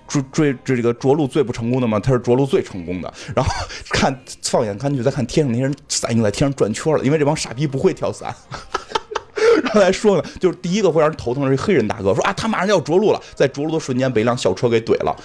[0.09, 3.12] 追追这个着陆最不成功的嘛，他是着陆最成功的。
[3.35, 3.53] 然后
[3.90, 8.35] 看放眼看去，再看天上那些人伞已经在天上转圈了，因为这帮傻逼不会跳伞。
[9.62, 15.17] 然后来说呢，就是第一个会让人头疼的是黑人大哥，说啊，他马上就要着陆了，在着陆的瞬间被一辆小车给怼了，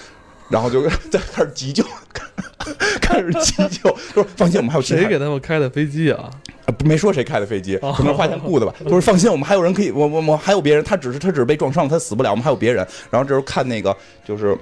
[0.50, 1.84] 然后就 在 开始急救，
[3.02, 6.30] 开始急救，说放心，我们还有谁给他们开的飞机啊？
[6.86, 8.74] 没说谁开的飞机，可能花钱雇的吧。
[8.84, 12.86] 他说放心，我们还有人可以，我我我还有别人，他只是他只是被撞伤了，他死不了，我们还有别人。
[13.10, 14.58] 然后这时候看那个就是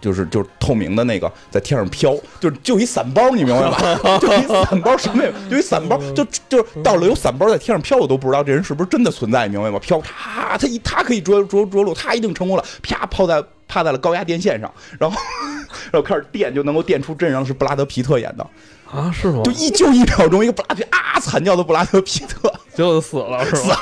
[0.00, 3.98] 就是就是透明的那个在天上飘，就就一伞包，你明白吧？
[4.18, 5.30] 就一伞包什么呀？
[5.50, 9.78] 就一伞包，就就是到了有伞包在天上飘，我都不知道这人是不是真的存在，你明白吗？
[9.78, 15.16] 飘，他他一他可以着着着陆，他一定成功了，啪抛在趴在了高压电线上，然后
[15.90, 18.46] 然后开始电，就能够电出真人，是布拉德皮特演的。
[18.90, 19.42] 啊，是吗？
[19.44, 23.74] 就一就一秒钟，一个布拉皮啊惨叫的布拉德皮特，结果就死了，是吧？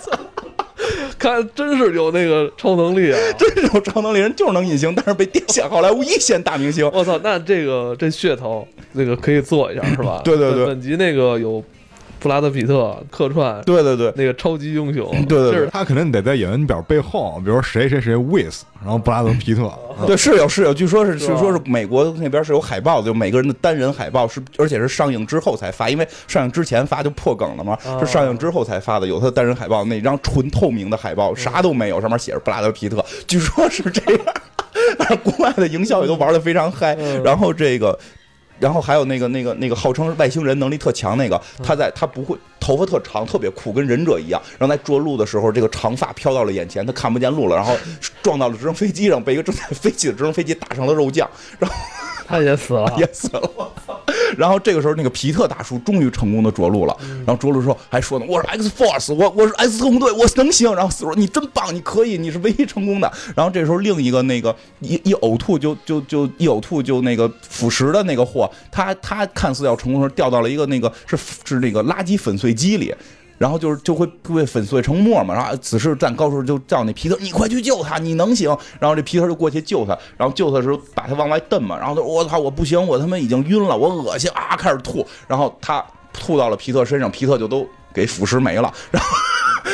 [0.00, 0.20] 死了！
[1.22, 3.18] 看，真是有那个超能力啊！
[3.38, 6.84] 真是有超能力，人就是能隐形，但是被电下好莱坞一线大明星。
[6.92, 10.20] 我操，那这个这噱头，那个可以做一下，是吧？
[10.26, 11.62] 对对对，本集那个有。
[12.22, 19.68] 布拉德皮特客串，对对对，那个超级英雄， 对对，他肯定得在演员表背后，比如谁谁谁 with，然后布拉德皮特，
[20.06, 34.20] 对，是有是有，据说是据说是美国那边是有海报的，就每个人的单人海报是，而且是上映之后才发，因为上映之前发就破梗了嘛，是上映之后才发的，有他的单人海报，那张纯透明的海报，啥都没有，上面写着布拉德皮特，据说是这样，
[34.96, 37.98] 但 是国外的营销也都玩的非常嗨，然后这个。
[38.58, 44.40] 然后还有那个那个那个号称外星人能力特强那个，他在他不会头发特长，特别酷，跟忍者一样。
[44.58, 47.76] 然后在着陆的时候，这个长发飘到了眼前，他看不见路了，然后
[48.22, 51.76] 撞到了直升飞机上，被一个正在飞起的直升飞机打成了肉酱，然后
[52.26, 53.50] 他也死了，也死了。
[54.36, 56.96] 然后这个时候，那个皮特大叔终于成功的着陆了。
[57.26, 72.94] 然后着陆之后还说呢：“我是 X Force，我我是 X 特工队，我能行。”然后死说：“你真棒，你可以，你是唯一成功的。”然后这时候另一个那个一一呕吐就就就一呕吐就那个腐蚀的那个货，他他看似要成功时候掉到了一个那个是是那个垃圾粉碎机里。
[73.42, 78.56] 然后就是就会被粉碎成沫嘛，然后此时站高处就叫那皮特，你快去救他，你能行。
[78.78, 85.04] 然后这皮特就过去救他，然后救他的时候把他往外蹬嘛，然后他说我操我不行，我他妈已经晕了，我恶心啊，开始吐。
[85.26, 88.72] 然后他吐到了皮特身上，皮特就都给腐蚀没了。
[88.92, 89.08] 然后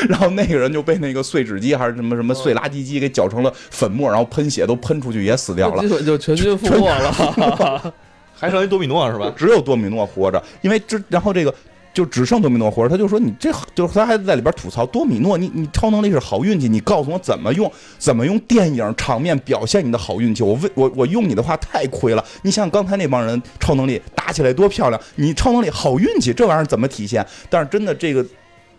[0.09, 7.95] 然后那个人就被那个碎纸机还是什么什么碎垃圾机给搅成了粉末，然后喷血都喷出去也死掉了，就全军覆没了。
[8.35, 9.31] 还剩一多米诺是吧？
[9.37, 11.55] 只有多米诺活着，因为这然后这个。
[11.99, 20.45] 就只剩多米诺活着，他就说你这就是他还在里边吐槽多米诺，你你超能力是好运气，你告诉我怎么用，怎么用电影场面表现你的好运气？
[20.45, 22.25] 我为我我用你的话太亏了。
[22.43, 27.27] 你想想刚才那帮人超能力打起来多漂亮，你超能力好运气这玩意儿怎么体现？
[27.51, 28.25] 但是真的这个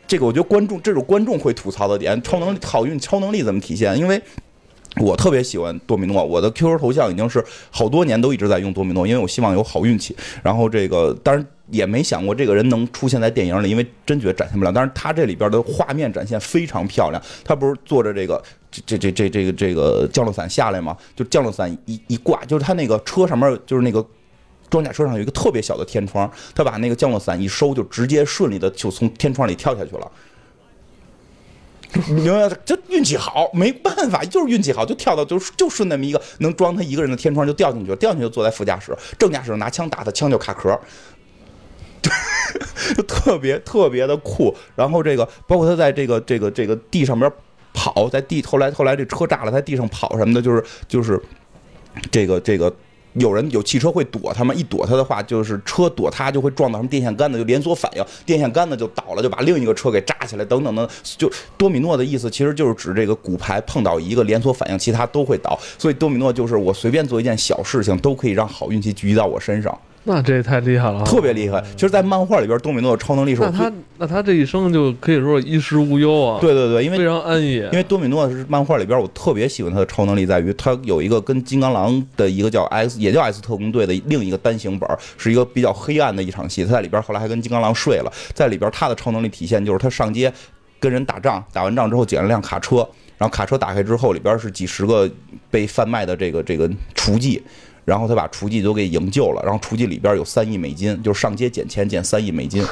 [0.08, 3.98] 这个，我觉得观众这种观众会吐槽的点，超能力好运超能力怎么体现？
[3.98, 4.22] 因为。
[4.98, 10.16] 我特别喜欢多米诺，我的 QQ 头像已经是好多年都一直在用多米诺，因为我希望有好运气。
[10.44, 14.72] 然后这个当然也没想过这个人能出现在电影里，因为真觉得展现不了。
[14.72, 17.22] 但是他这里边的画面展现非常漂亮。
[17.44, 18.42] 他不是坐着这个
[18.86, 20.98] 这这这这个这个降落伞下来吗？
[21.16, 24.06] 就降落伞一一挂，就是他那个车上面就是那个
[24.70, 30.12] 装甲车上有一个特别小的天窗，他把那个降落伞一收，就直接顺利的就从天窗里跳下去了。
[32.08, 32.50] 你明白？
[32.66, 40.80] 就运气好，没办法，就是运气好，就跳到就就顺那么一个能装他一个人的天窗就掉进去了，掉进去就坐在副驾驶，正驾驶拿枪打他，枪就卡壳。
[42.96, 47.30] 就特别特别的酷，然后这个包括他在这个这个这个地上边
[47.74, 51.22] 跑，在地后来后来这车炸了，在地上跑什么的，就是就是
[52.10, 52.74] 这个这个
[53.14, 60.88] 有人有汽车会躲他吗，一躲他的话，就是车躲他就会撞到什么电线杆子，就连锁反应，电线杆子就倒了，就把另一个车给扎起来，等等等。
[61.18, 65.58] 就多米诺的意思其实就是指这个骨牌碰到一个连锁反应，其他都会倒。
[65.78, 69.78] 所以多米诺就是我随便做一件小事情，都可以让好运气聚集到我身上。
[70.06, 71.64] 那这也太厉害了啊，特别厉害。
[71.76, 77.56] 其实，在漫画里边，多米诺的超能力是我那他那他这一生就可以说衣食无忧啊，，对对对，因为非常安逸。
[77.56, 86.64] 因为多米诺是漫画里边，我特别喜欢他的超能力在于，他有一个跟金刚狼的一个叫 X，也叫 X 特工队的另一个单行本，是一个比较黑暗的一场戏。
[86.64, 90.32] 他在里边后来还跟金刚狼睡了，在里边他的超能力体现就是他上街
[90.80, 92.78] 跟人打仗，打完仗之后捡了辆卡车，
[93.18, 95.10] 然后卡车打开之后里边是几十个
[95.52, 97.42] 被贩卖的这个这个厨妓。
[97.90, 102.64] 然后他把厨妓都给营救了，然后厨妓里边有三亿美金，就是上街捡钱捡三亿美金，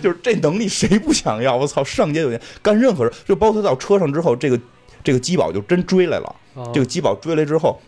[0.00, 1.56] 就是这能力谁不想要？
[1.56, 4.60] 我操，上街有钱干任何事，就包括他到车上之后，这个
[5.02, 6.36] 这个基宝就真追来了。
[6.54, 7.80] 啊这个基宝追来之后，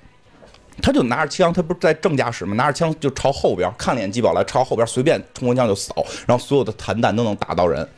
[0.83, 2.55] 他就拿着枪，他不是在正驾驶吗？
[2.57, 5.95] 拿着枪就朝后边看了眼基宝来，朝后边随便冲锋枪就扫，
[6.27, 7.89] 然后所有的弹弹都能打到人。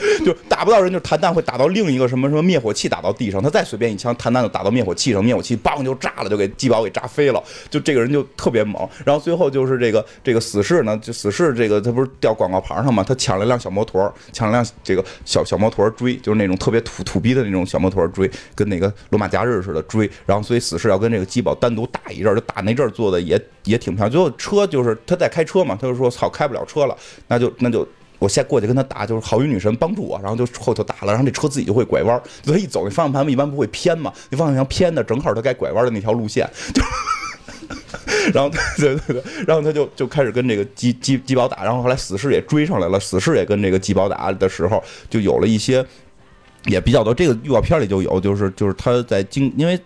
[0.24, 7.42] 就打不到人，就弹弹会打到另一个什么什么灭火器打到地上，他再随便一枪，弹弹就打到灭火器上，灭火器梆就炸了，就给基宝给炸飞了。
[7.70, 8.88] 就这个人就特别猛。
[9.04, 20.08] 然后最后就是这个这个死士呢，就死士这个他不是掉广告牌上嘛，他抢了辆小摩托，抢了辆这个小小摩托追，就是那种特别土土逼的那种小摩托追，跟那个罗马假日似的追。
[20.26, 24.10] 然后所以死士要跟这个基宝单独打一阵，就打那阵做的也也挺漂亮。
[24.10, 26.96] 最后车就是他在开车嘛，他就说操开不了车了，
[27.28, 27.86] 那就那就。
[28.22, 36.82] 我先过去跟他打，就是好运女神帮助我，然后就后头打了，然后这车自己就会拐弯，所以一走那方向盘一般不会偏嘛，那方向盘偏的正好他该拐弯的那条路线，就，
[38.32, 45.84] 然后 对对对，然后他就就开始跟这个基基基宝打，然后后来死士也追上来了，死士也跟这个基宝打的时候，就有了一些
[46.66, 49.76] 也比较多，这个预告片里就有，就是就是他在经因为。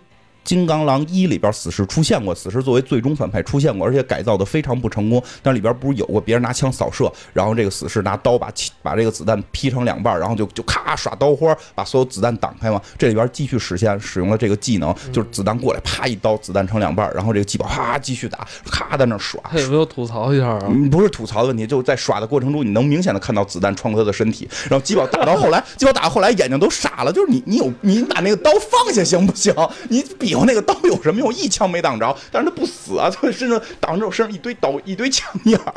[0.47, 5.21] 金刚狼一里边死侍出现过，死侍作为最终反派出现过，而且改造的非常不成功。
[5.43, 8.49] 但里边不是有过别人拿枪扫射，然后这个死侍拿刀把
[8.81, 12.81] 把这个子弹劈成两半，然后就就咔耍刀花，把所有子弹挡开嘛。
[12.97, 19.41] 这里边继续实现使用了这个技能，就是子弹过来啪一刀，子弹成两半，然后这个机宝啪继续打，咔在那耍。
[19.51, 20.59] 他有没有吐槽一下啊？
[20.69, 29.53] 嗯，不是吐槽的问题，就是在耍的过程中，你能明显的看到子弹穿过他的身体，然后基宝打到后来，基宝打到后来眼睛都傻了，就是你你有你把那个刀放下行不行？
[29.89, 31.33] 你比我那个刀有什么用？
[31.33, 35.73] 一枪没挡着，但是他不死啊，他身上挡着我身上一堆刀一堆枪眼儿。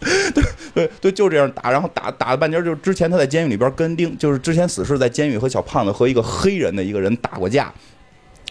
[0.34, 7.72] 对对对，就这样打，然后打打了半截，就是之前他在监狱里边跟丁，就是之前死侍在监狱和小胖子和一个黑人的一个人打过架，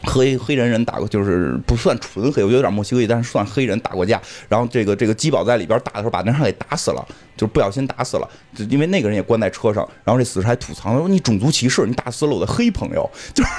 [0.03, 4.19] 和一黑人人打过，就是不算纯黑，我觉得有点墨西哥裔，但是算黑人打过架。
[4.49, 7.05] 然后这个这个基宝在里边打的时候，把那人给打死了，
[7.37, 8.27] 就是不小心打死了，
[8.69, 9.87] 因为那个人也关在车上。
[10.03, 13.49] 然后这死士还吐槽说：“你种族歧视，你打死了我的黑朋友， 就是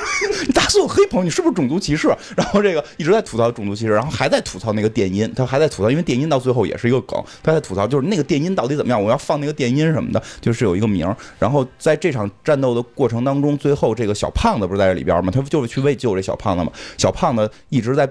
[0.47, 11.05] 你打死我黑朋友，你是不是种族歧视？”然后这个一直在吐槽种族歧视，然后还在吐槽那个电音，他还在吐槽，因为电音到最后也是一个梗，他在吐槽就是那个电音到底怎么样，我要放那个电音什么的，就是有一个名。
[11.39, 15.31] 然后在这场战斗的过程当中，最后这个小胖子不是在这里边吗？
[15.35, 16.71] 他不就是去为救这小胖子嘛。
[16.97, 18.09] 小胖子一直在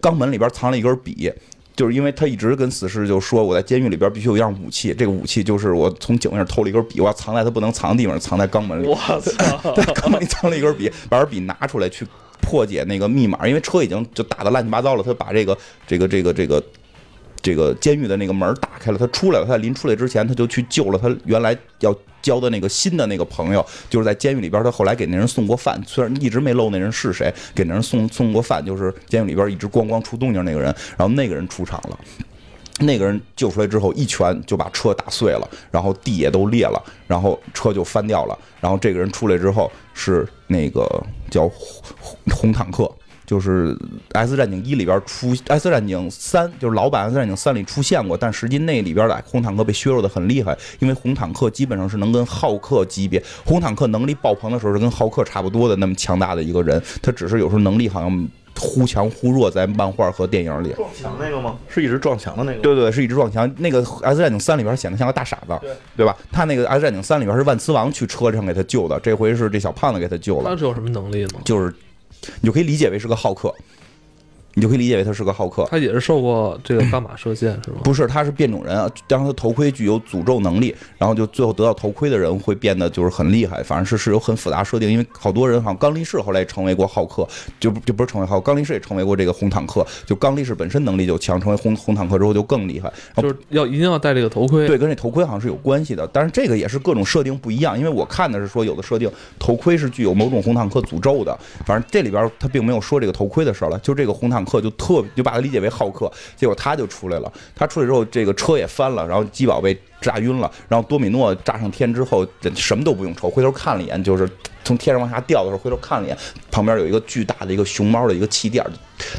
[0.00, 1.32] 肛门里边藏了一根笔。
[1.76, 8.86] 就是因为他一直跟死侍就说，我在监狱里边必须有一样武器，这个武器就是我从警卫那儿偷了一根笔，我要藏在他不能藏的地方，藏在肛门里。
[8.86, 9.20] 我操！
[9.76, 12.06] 在肛门里藏了一根笔，把根笔拿出来去
[12.40, 16.66] 破解那个密码，因为车已经就打的乱七八糟了，他把这个这个这个这个这个
[17.46, 19.46] 这个监狱的那个门打开了，他出来了。
[19.46, 31.96] 他在临出来之前，他就去救了他原来要交的那个新的那个朋友，就是在监狱里边，他后来给那人送过饭，虽然一直没露那人是谁，给那人送送过饭，就是监狱里边一直咣咣出动静那个人，然后那个人出场了。
[32.80, 38.36] 那个人救出来之后，一拳就把车打碎了，然后地也都裂了，然后车就翻掉了。
[38.60, 40.84] 然后这个人出来之后是那个
[41.30, 42.90] 叫红红坦克，
[43.26, 43.74] 就是
[44.12, 60.72] 《S 战警一》里边出，《S 战警三》就是老版《S 战警三》里出现过，但实际那里边的红坦克被削弱的很厉害，因为红坦克基本上是能跟浩克级别，红坦克能力爆棚的时候是跟浩克差不多的那么强大的一个人，他只是有时候能力好像忽强忽弱，在漫画和电影里。
[60.74, 61.58] 撞墙那个吗？
[61.68, 62.60] 是一直撞墙的那个。
[62.60, 63.52] 对对，是一直撞墙。
[63.58, 65.58] 那个《S 战警三》里边显得像个大傻子，
[65.94, 66.16] 对吧？
[66.32, 71.40] 他那个《S 战警三》里边是万磁王去车上给他救的，这回是这小胖子给他救了，他是有什么能力呢？
[71.44, 71.74] 就是
[72.40, 73.54] 你就可以理解为是个好客。
[74.56, 75.66] 你就可以理解为他是个好客。
[75.70, 77.76] 他也是受过这个伽马射线是吗？
[77.84, 87.28] 不是，他是变种人啊，然后他头盔具有诅咒能力，然后就最后得到头盔的人会变得就是很厉害，反正是是有很复杂设定，因为好多人好像刚力士后来也成为过浩克，
[87.60, 92.90] 就就不是成为浩克，刚力士也成为过这个红坦克，就刚力士本身能力就强，成为红红坦克之后就更厉害，
[93.20, 94.66] 就是要一定要戴这个头盔。
[94.66, 114.28] 对，跟这头盔好像是有关系的，但是这个也是各种设定不一样，因为我看的是说有的设定头盔是具有某种红坦克诅咒的，反正这里边他并没有说这个头盔的事儿了，就这个红坦客就特就把他理解为好客，结果他就出来了，他出来之后这个车也翻了，然后基宝被炸晕了，然后多米诺炸上天之后这什么都不用愁，回头看了一眼就是。
[114.66, 116.18] 从天上往下掉的时候，回头看了一眼，
[116.50, 118.64] 旁边有一个巨大的一个熊猫的一个气垫，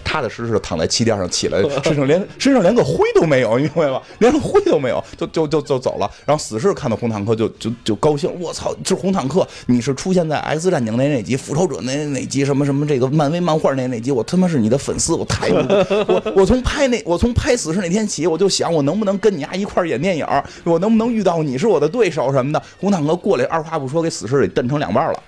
[0.04, 4.02] 踏踏实实的躺在气垫上起来， 身上连身上连个灰都没有，你明白吗？
[4.20, 6.12] 连个灰都没有，就就就就走了。
[6.26, 9.48] 然后死侍看到红坦克就就就高兴，我操，这红坦克！
[9.68, 20.28] 你是出现在 X 战警那那集，复仇者那那集，什么什么这个漫威漫画那那集，我他妈是你的粉丝，我太我我从拍那我从拍死侍那天起，我就想我能不能跟你丫一块演电影，
[20.68, 22.62] 我能不能遇到你是我的对手什么的。
[22.80, 25.24] 红坦克过来，二话不说给死尸给蹬成两半了。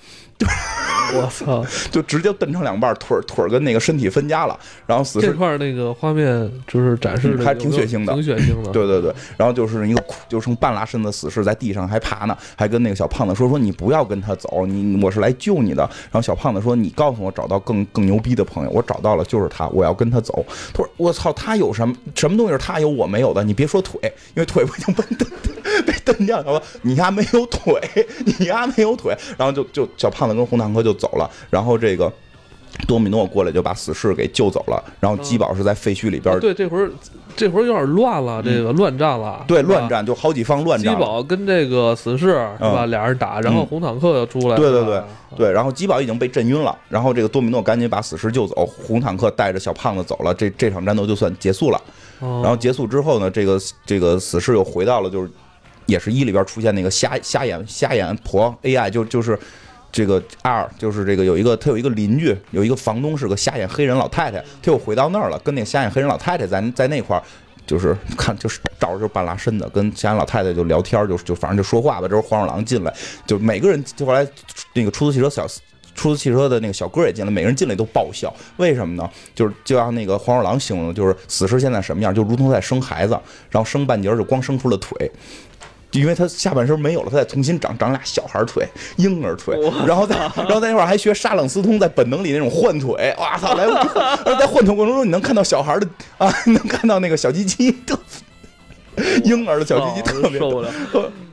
[1.11, 1.65] 我操！
[1.89, 4.57] 就直接蹬成两半，腿腿跟那个身体分家了。
[4.85, 8.69] 然后死这块那个画面就是展示的还挺血腥的，挺血腥的。
[8.71, 9.11] 对对对。
[9.35, 15.81] 然后就是一个就剩半拉身子死尸在地上还爬呢，还跟那个小胖子说说你不要跟他走，你我是来救你的。
[15.81, 20.45] 然后小胖子说你告诉我找到更更牛逼的朋友，我找到了就是他，我要跟他走。
[20.71, 23.43] 他说我操，他有什么什么东西是他有我没有的？
[23.43, 23.99] 你别说腿，
[24.35, 25.27] 因为腿不已经被蹬
[25.87, 26.61] 被蹬掉了。
[26.83, 27.81] 你丫没有腿，
[28.37, 29.17] 你丫没有腿。
[29.35, 32.11] 然后就就小胖子跟红坦克就走了，然后这个
[32.87, 36.39] 多米诺过来就把死士给救走了，然后基宝是在废墟里边。
[36.39, 36.89] 对，这会儿
[37.35, 39.43] 这会儿有点乱了，这个乱战了。
[39.47, 40.93] 对，乱战就好几方乱战。
[40.93, 42.85] 基宝跟这个死士是吧？
[42.85, 44.55] 俩人打，然后红坦克又出来。
[44.55, 45.01] 对对对
[45.35, 51.81] 对，然后基宝已经被震晕了，然后这个多米诺赶紧把死士救走，红坦克带着小胖子走了，这这场战斗就算结束了。
[52.19, 55.29] 然后结束之后呢，这个这个死士又回到了就是。
[55.85, 59.35] 也是一里边出现那个瞎瞎眼瞎眼婆 AI，就就是
[59.91, 67.23] 这个二，就是这个有一个他有一个邻居，有一个房东是个瞎眼黑人老太太，他又回到那儿了，跟那瞎眼黑人老太太在在那块儿，
[67.65, 72.07] 就是看就是找着就半拉身子，跟瞎眼老太太就聊天，就就反正就说话吧。
[72.07, 72.93] 之后黄鼠狼进来，
[73.25, 74.25] 就每个人就后来
[74.73, 75.47] 那个出租汽车小
[75.95, 79.09] 出租汽车的那个小哥也进来，每个人进来都爆笑，为什么呢？
[79.33, 83.19] 就是就像那个黄鼠狼形容，就是死尸现在什么样，就如同在生孩子，
[83.49, 85.11] 然后生半截就光生出了腿。
[85.91, 88.67] 因为他下半身没有了，他再重新长长俩小孩腿、
[88.97, 93.55] 婴儿腿，然后再然后在那块儿还学沙朗斯通在本能里那种换腿，哇操！
[93.55, 93.65] 来，
[94.39, 95.87] 在换腿过程中你能看到小孩的
[96.19, 97.75] 啊， 能看到那个小鸡鸡，
[99.23, 100.69] 婴儿的小鸡鸡特别受不了。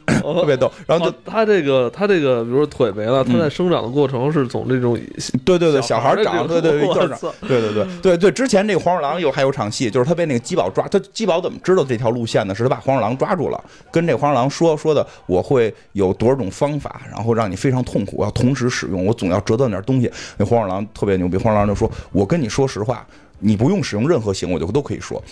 [0.06, 4.98] 特别逗，然后就他这个他这个，比如说腿没了，他在生长的过程是从这种
[5.44, 6.86] 对对对小孩长，对对对
[7.48, 12.54] 对对对对对之前这个黄鼠狼有还有场戏，就是他被那个鸡宝抓，他鸡宝怎么知道这条路线呢？
[12.54, 20.10] 是他把黄鼠狼抓住了，跟这黄鼠狼说说的，我会有多少种方法，然后让你非常痛苦，要同时使用，我总要折断点东西。
[20.36, 23.06] 那黄鼠狼特别牛逼，黄鼠狼就说：“我跟你说实话，
[23.38, 25.22] 你不用使用任何刑，我就都可以说。”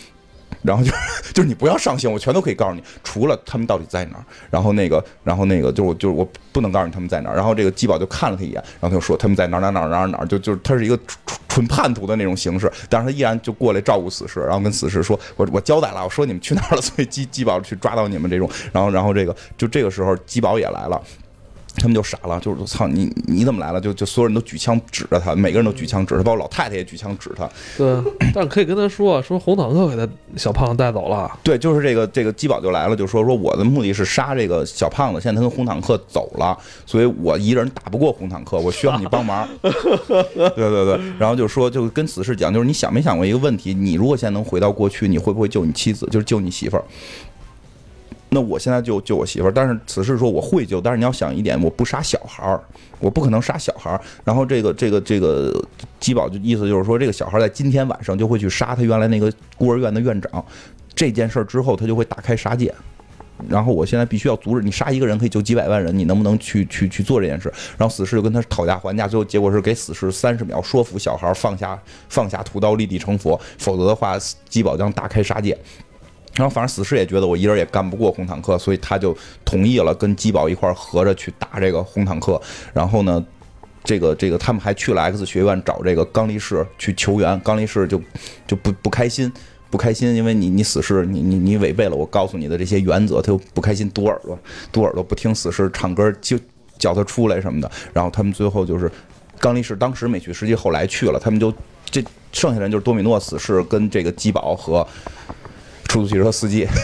[0.65, 0.91] 然后就
[1.35, 4.25] 就是你不要上心，我全都可以告诉你，除了他们到底在哪儿。
[4.51, 7.37] 然后那个，然后那个，就我就是我不能告诉你他们在哪儿。
[7.37, 12.73] 然后这个基宝就看了他一眼，然后他就说他们在哪儿哪儿哪儿哪儿哪儿，就就是他是一个纯纯叛徒的那种形式。
[12.89, 18.49] 但是他依然就过来照顾死士，然后跟死士说，我我交代了，我说你们去哪儿了， 所以基基宝去抓到你们这种。
[18.73, 21.01] 然后然后这个就这个时候基宝也来了。
[21.77, 23.81] 他们就傻了，就是操你你怎么来了？
[23.81, 27.49] 就就所有人都举枪指着他，每个人都举枪指他，包括老太太也举枪指他。
[27.77, 27.97] 对，
[28.33, 31.31] 但是可以跟他说， 说红坦克给他小胖子带走了。
[31.43, 36.57] 对，就是这个这个基宝就来了，就说说我的目的是杀这个小胖子，现在他跟红坦克走了，
[36.87, 39.49] 所以我一个人打不过红坦克，我需要你帮忙。
[39.61, 43.75] 对对对，然后就说就跟死士讲，就是你想没想过一个问题？
[43.75, 46.07] 你如果现在能回到过去，你会不会救你妻子？
[46.11, 46.85] 就是救你媳妇儿？
[48.35, 52.61] 那我现在就救我媳妇儿，但是此事说我会救，但是你要想一点，我不杀小孩儿，
[52.99, 54.01] 我不可能杀小孩儿。
[54.25, 55.55] 然后这个这个这个
[56.01, 60.45] 基宝就意思就是说，这个小孩在今天晚上就会去杀他原来那个孤儿院的院长。
[60.97, 62.75] 这件事儿之后，他就会大开杀戒。
[63.49, 67.53] 然后我现在必须要阻止你杀一个人可以救几百万人，你能不能去去去做这件事？
[67.77, 71.77] 然后死侍就跟他讨价还价，最后结果是给死侍三十秒说服小孩放下
[72.09, 74.17] 放下屠刀立地成佛，否则的话
[74.49, 75.57] 基宝将大开杀戒。
[76.37, 82.41] 然后反正死士也觉得我一人也干不过红坦克，所以他就同意了跟基宝一块合着去打这个红坦克。
[82.73, 83.25] 然后呢，
[83.85, 87.39] 这个这个他们还去了 X 学院找这个刚力士去求援。
[87.41, 88.01] 刚力士就
[88.47, 89.33] 就不不开心，
[89.71, 94.39] 不开心，因为你你死士你你你违背了我告诉你的这些原则，他就不开心，堵耳朵，
[94.73, 96.37] 堵耳朵，不听死士唱歌就
[96.79, 97.71] 叫他出来什么的。
[97.93, 98.91] 然后他们最后就是
[99.39, 101.55] 刚力士当时没去，实际后来去了，他们就。
[101.91, 104.85] 这剩下人就是多米诺死士跟这个基宝和
[105.89, 106.67] 出租汽车司机。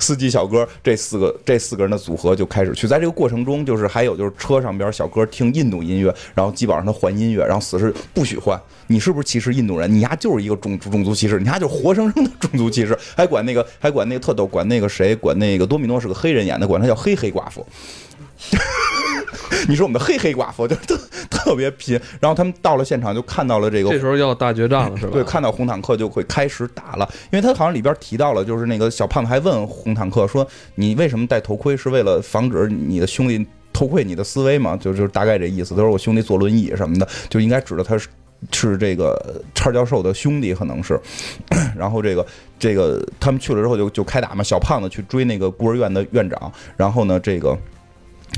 [0.00, 9.92] 司机小哥这四个这四个人的组合就开始去，在这个过程中，就是还有就是车上边小哥听印度音乐，然后基本上他换音乐，然后死士不许换，你是不是歧视印度人？
[9.92, 17.64] 你丫就是一个种种族歧视，你丫就是活生生的种族歧视，还管那个还管那个特逗，管那个谁，管那个多米诺是个黑人演的，管他叫黑黑寡妇。
[19.68, 20.98] 你说我们的黑黑寡妇就特
[21.30, 25.12] 特别拼，然后他们到了现场就看到了这个这时候要大决战了是吧？
[25.12, 31.76] 对，看到红坦克就会开始打了，因为他好像里边提到了，就是那个小胖子还问红坦克说：“你为什么戴头盔？
[31.76, 35.74] 是为了防止你的兄弟偷窥你的思维吗？”就就是大概这意思。
[35.74, 38.08] 他说：“我兄弟坐轮椅什么的，就应该指的他是
[38.52, 41.00] 是这个叉教授的兄弟，可能是。
[41.76, 42.26] 然后这个
[42.58, 47.56] 这个他们去了之后就就开打嘛，小胖子去追那个孤儿院的院长，然后呢这个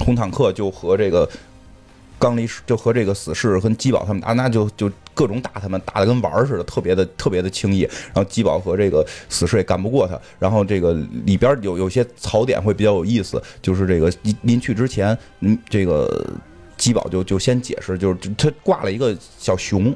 [0.01, 1.29] 红坦克就和这个。
[2.21, 7.83] 刚离世就和这个死侍跟基宝他们打，那就就各种打他们，打的跟玩儿似的，特别的特别的轻易。
[7.83, 10.21] 然后基宝和这个死侍也干不过他。
[10.37, 10.93] 然后这个
[11.25, 16.29] 里边有有些槽点会比较有意思，就是这个临临去之前，嗯，这个
[16.77, 19.95] 基宝就就先解释，就是他挂了一个小熊。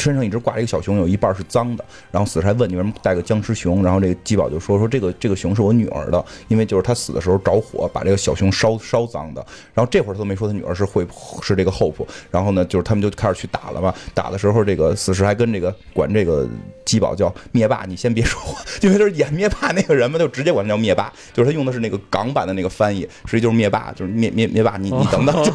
[0.00, 1.84] 身上一直挂着一个小熊，有一半是脏的。
[2.10, 2.92] 然后死士还问你为什么？
[3.02, 9.44] 带个僵尸熊，然后这个基宝就说说这个这个熊是我女儿的，因为就是他死的时候着火把这个小熊烧烧脏的。
[9.74, 11.06] 然后这会儿他都没说他女儿是会
[11.42, 12.06] 是这个 hope。
[12.30, 13.94] 然后呢，就是他们就开始去打了嘛。
[14.14, 16.48] 打的时候，这个死士还跟这个管这个
[16.84, 25.52] 基宝叫灭霸，你先别说话，因为就是演灭霸那个人嘛，就直接管他叫灭霸，就是他用的是那个港版的那个翻译，实际就是灭霸，就是灭灭灭霸，你你等等，就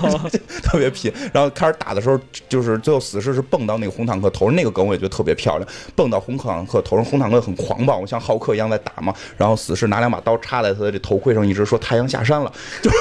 [0.62, 1.12] 特别拼。
[1.34, 4.32] 然后开始打的时候，就是最后死士是蹦到那个红坦克。
[4.36, 9.13] 头上那个梗我也觉得特别漂亮，蹦到红坦克头上，红坦克很狂暴，像浩克一样在打嘛。
[9.38, 12.51] 然后死侍拿两把刀插在他的这头盔上，一直说太阳下山了，
[12.83, 12.91] 就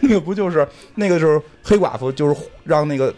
[0.00, 2.34] 那个不就是那个就是黑寡妇就是
[2.64, 3.14] 让那个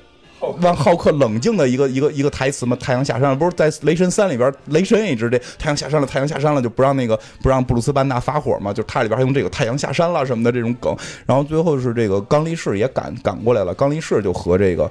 [0.61, 2.77] 让浩克冷静的一个一个一个台词嘛？
[2.77, 8.73] 太阳下山了，不是在雷神三里边，雷神也一直这太阳下山了，太阳下山了，就不让那个不让布鲁斯班纳发火嘛？
[8.73, 10.95] 就他里边还用这个太阳下山了什么的这种梗。
[11.25, 14.91] 然后最后是这个刚力士也赶赶过来了，刚力士就和这个。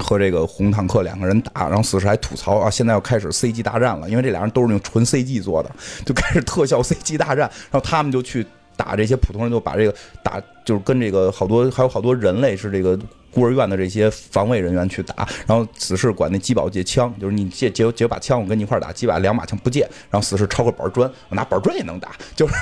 [0.00, 5.70] 和这个红坦克两个人打，然后死侍还吐槽啊，现在要开始 CG 大战了，因为这俩人都是用纯 CG 做的，
[6.06, 12.98] 就开始特效 CG 大战，然后他们就去打这些普通人，就把这个打，就是跟这个好多还有好多人类是这个
[13.30, 19.80] 孤儿院的这些防卫人员去打，然后死士管那基宝借枪，就是你借借借把枪，我跟你一块打，基宝两把枪不借，
[20.10, 22.54] 然后死士抄个板砖，我拿板砖也能打，就是。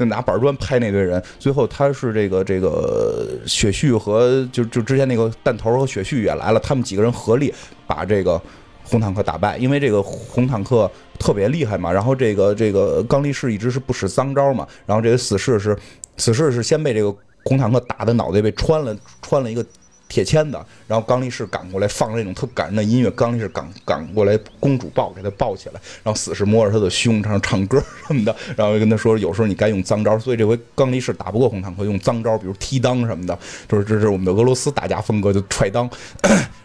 [0.00, 7.52] 就拿板砖拍那堆人，最后他是这个这个雪旭和就就之前那个弹头和雪旭也来了，他们几个人合力
[7.86, 8.40] 把这个
[8.82, 11.92] 红坦克打败，因为这个红坦克特别厉害嘛。
[11.92, 15.76] 然后这个这个刚力士一直是不使脏招嘛，然后这个死士是
[16.16, 19.62] 死士是先被这个红坦克打的脑袋被穿了穿了一个。
[20.10, 20.58] 铁签子，
[20.88, 33.38] 然后刚力士赶过来放那种特感人的音乐，刚力士赶赶过来，公主抱给他抱起来，然后死士摸着他的胸，唱唱歌什么的，然后跟他说，有时候你该用脏招，所以这回刚力士打不过红坦克，用脏招，比如踢裆什么的，
[33.68, 35.88] 就是这是我们的俄罗斯打架风格，就踹裆，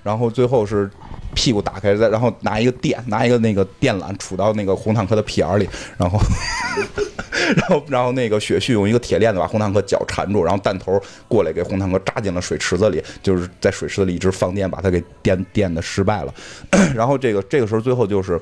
[0.02, 0.89] 然后最后是
[1.36, 6.20] 屁股打开，再然后拿一个电，拿一个那个电缆杵到那个红坦克的屁眼里，然后。
[7.55, 16.33] 然后，然后那个雪旭用一个铁链子把红坦克脚缠住，然后弹头过来给红坦克扎进了水池子里，就是在水池子里一直放电，把他给电电的失败了。
[16.95, 18.39] 然后这个这个时候最后就是，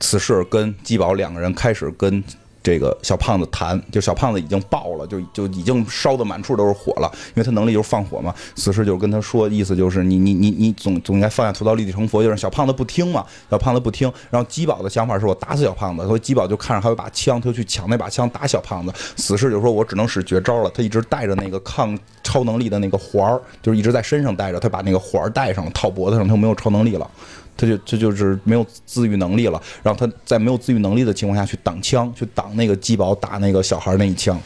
[0.00, 2.22] 此事跟基宝两个人开始跟。
[2.66, 8.34] 这个小胖子弹，就小胖子已经爆了，就就已经烧的满处都是火了，因为他能力就是放火嘛。
[8.56, 14.12] 死士就跟他说，意思就是你你你你总总应该放下屠刀立地成佛，就是小胖子不听嘛，小胖子不听。
[14.30, 18.92] 然后基宝的想法是我打死小胖子，所以基宝就看着还有把枪，他就去抢那把枪打小胖子。
[19.16, 27.08] 死士就说我只能使绝招了，他一直带着那个抗超能力的那个环儿，就是一直在身上带着，他把那个环儿戴上了，套脖子上，他就没有超能力了。
[27.56, 34.38] 他就他就是没有自愈能力了，然后他在没有自愈能力的情况下去挡枪，去挡那个鸡宝打那个小孩那一枪。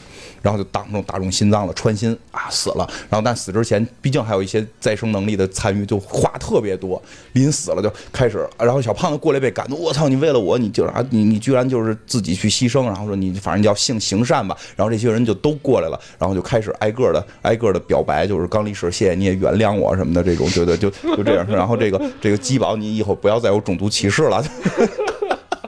[0.43, 2.88] 然后就挡中打中心脏了，穿心啊死了。
[3.09, 7.01] 然后但死之前，毕竟还有一些再生能力的参与，就话特别多。
[7.32, 14.57] 临死了就开始，然后小胖子过来被感动，我操，你为了我，你就啊你你居然就是自己去牺牲，然后说你反正叫性行善吧。
[14.76, 21.47] 然后这些人就都过来了，然后就开始挨个的挨个的表白，就是刚离世，谢谢你也原谅我什么的这种，对对，就就这样。
[21.47, 24.45] 然后这个这个基宝，你以后不要再有种族歧视了。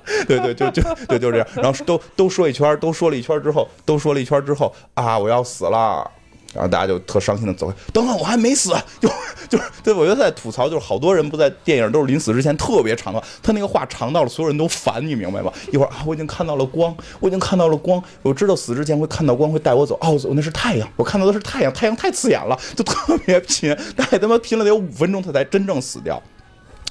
[0.26, 1.46] 对对，就就对，就这样。
[1.54, 6.10] 然后都都说一圈，都说了一圈之后，都说了一圈之后啊，我要死了。
[6.54, 7.74] 然后大家就特伤心的走开。
[7.94, 8.74] 等等，我还没死。
[9.00, 9.08] 就
[9.48, 15.50] 就是，对我觉得在吐槽，就是好多人不在电影都是临死之前特别长的话，他那个话长到了所有人都烦，你明白吗？
[15.72, 19.96] 一会儿啊，我已经看到了光，我已经看到了光，我知道死之前会看到光，会带我走。
[20.02, 26.22] 哦，走那是太阳，我看到的是太阳，太阳太刺眼了，就特别 拼，大概他妈拼了得有五分钟，他才真正死掉。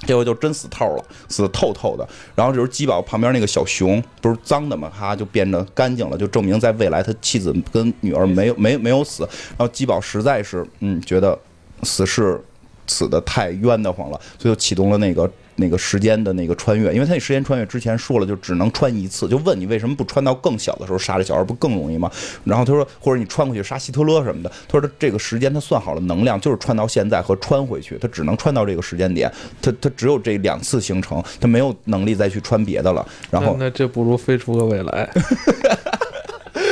[0.06, 2.08] 这回就真死透了，死的透透的。
[2.36, 9.24] 然后就是基宝旁边那个小熊，不是脏的嘛，哈就变得干净了，就证明在未来他妻子跟女儿没有 没没有死。
[9.58, 11.38] 然后基宝实在是嗯觉得
[11.84, 12.40] 死是
[12.88, 22.10] 死的太冤得慌了，所以就启动了那个那个时间的那个穿越，因为他那时间穿越之前说了，就只能穿一次，就问你为什么不穿到更小的时候杀这小孩不更容易吗？
[22.44, 29.32] 然后他说，或者你穿过去杀希特勒什么的，他说他这个时间他算好了能量，就是穿到现在和穿回去，他只能穿到这个时间点，
[29.62, 33.06] 他他只有这两次行程，他没有能力再去穿别的了。
[33.30, 35.10] 然后那那这不如飞出个未来。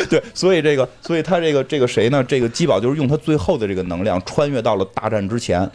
[0.09, 2.23] 对，所以这个，所以他这个这个谁呢？
[2.23, 5.69] 这个基宝就是用他最后的这个能量穿越到了大战之前，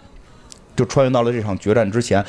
[0.75, 2.25] 就穿越到了这场决战之前，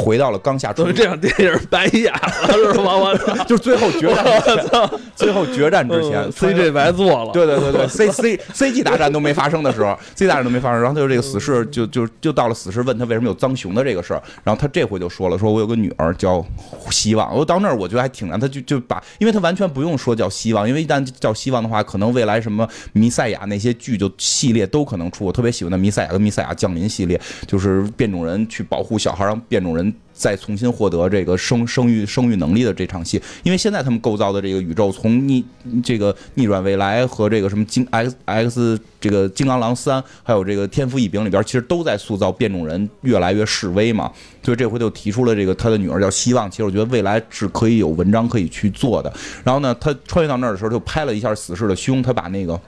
[0.00, 2.96] 回到了刚下所以春这场电影白演了是吗？
[2.96, 3.44] 我 操！
[3.44, 7.30] 就是最后决战，最后决战之前嗯，CG 白做了。
[7.32, 16.44] 对对对对，C C C G 大战都没发生的时候，C 大战都没发生，然后他就这个死侍就就就到了死侍问他为什么有脏熊的这个事儿，然后他这回就说了，说我有个女儿叫
[16.90, 29.89] 希望，我到那儿我觉得还挺难，他就就把，因为他完全不用说叫希望，因为一旦叫希望的话，可能未来什么弥赛亚那些剧就系列都可能出，我特别喜欢的弥赛亚跟弥赛亚降临系列，就是变种人去保护小孩，让变种人。
[30.20, 35.42] 再重新获得这个生生育生育能力的这场戏，因为现在他们构造的这个宇宙，从逆
[35.82, 44.12] 这个逆转未来和这个什么金 X X 这个金刚狼三，还有这个天赋异禀里边，其实都在塑造变种人越来越示威嘛。
[44.42, 49.10] 所以这回就提出了这个他的女儿叫希望，其实我觉得未来是可以有文章可以去做的。
[49.42, 52.60] 然后呢，他穿越到那儿的时候，就拍了一下死侍的胸，他把那个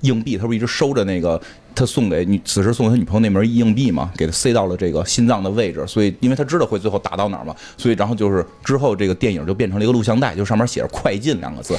[0.00, 1.40] 硬币，他不是一直收着那个
[1.80, 11.74] 他送给女此时送给他女朋友那枚硬币嘛，给他塞到了这个心脏的位置，所以因为他知道会最后打到哪儿嘛，所以然后就是之后这个电影就变成了一个录像带，就上面写着“快进”两个字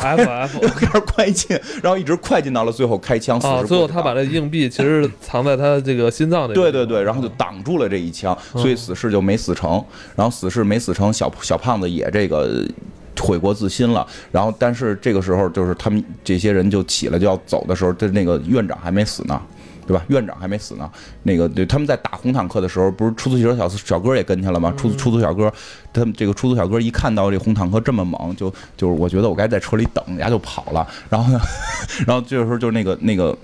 [0.00, 6.54] ，F F 就开始快进，然后一直快进到了最后开枪，死啊，最后他把这硬币其实藏在他这个心脏里。
[6.54, 9.82] 对对对，然后就挡住了这一枪，所以死侍就没死成。
[10.16, 12.66] 然后死侍没死成，小小胖子也这个
[13.20, 14.06] 悔过自新了。
[14.30, 19.40] 然后但是这个时候就是他们这些人就起来就要走的时候，他那个院长还没死呢。
[19.86, 20.04] 对吧？
[20.08, 20.90] 院长还没死呢。
[21.22, 24.70] 那个对，他们在打红坦克的时候，不是出租汽车小小哥也跟去了吗？
[24.76, 25.50] 出租出租小哥，
[25.94, 30.86] 他们这个出租小哥一看到这红坦克这么猛，就就是我觉得我该在车里等，人家就跑了。
[31.08, 31.40] 然后呢，
[32.06, 33.34] 然后这个时候就是那个那个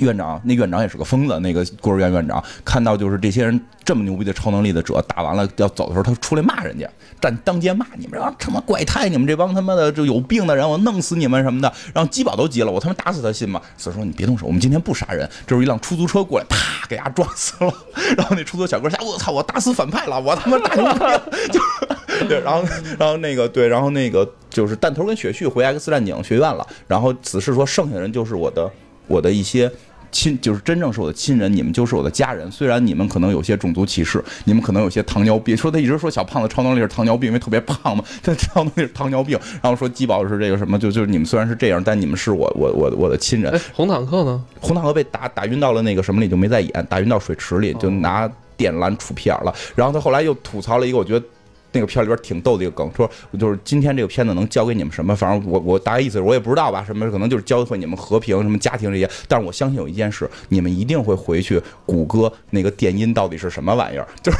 [0.00, 6.88] 院长，那院长也是个疯子，那个孤儿院院长看到就是这些人这么牛逼的超能力的者打完了要走的时候，他出来骂人家，
[7.20, 11.72] 站当街骂你们，然后他妈怪胎，你们这帮他妈的就有病的人，我弄死你们什么的。
[11.92, 13.60] 然后基宝都急了，我他妈打死他信吗？
[13.76, 15.28] 所以说你别动手，我们今天不杀人。
[15.46, 17.72] 这时候一辆出租车过来，啪给他撞死了。
[18.16, 22.64] 然后那出租小哥吓，我操，我打死反派了，我他妈大牛逼， 就对，然后
[22.98, 28.70] 然后那个对，然后那个就是弹头跟雪旭回 X 战警学院了，然后此事说剩下的人就是我的
[29.06, 29.70] 我的一些。
[30.16, 32.48] 亲就是真正是我的亲人，你们就是我的家人。
[32.48, 35.56] 虽然你们可能有些种族歧视，你们可能有些糖尿病。
[35.56, 39.36] 说他一直说小胖子超能力是糖尿病，因为特别胖嘛， 他超能力是糖尿病。
[39.60, 44.40] 然后说基宝是这个什么，就就是你们虽然是这样，但你们是我我我我的亲人哎。，红坦克呢？
[44.60, 49.52] 红坦克被打打晕到了那个什么里，就没再演，打晕到水池里，就拿电缆杵屁眼了。
[49.74, 51.26] 然后他后来又吐槽了一个，我觉得。
[51.74, 55.14] 那个片里边挺逗的一个梗，说就是今天这个片子能教给你们什么？
[55.14, 59.10] 反正我我大概意思我也不知道吧，什么可能就是教会你们和平、什么家庭这些。
[59.28, 64.38] 但是我相信有一件事，你们一定会回去谷歌那个电音到底是什么玩意儿， 就是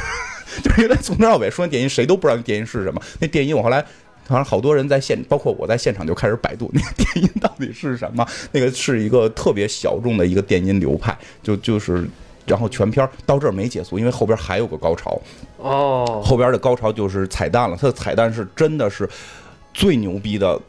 [0.63, 3.03] 就是因为从头到尾说电音，谁都不知道电音是什么。
[3.21, 3.85] 那电音我后来。
[4.27, 8.27] 好像好多人在现，包括我在现场就开始百度那个电音到底是什么。
[8.53, 12.09] 那个是一个特别小众的一个电音流派，就就是，
[12.47, 15.21] 然后全片儿到这儿没结束，因为后边还有个高潮。
[15.59, 19.09] 哦，后边的高潮就是彩蛋了，它的彩蛋是真的是
[19.73, 20.61] 最牛逼的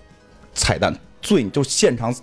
[0.54, 2.14] 彩蛋，最就现场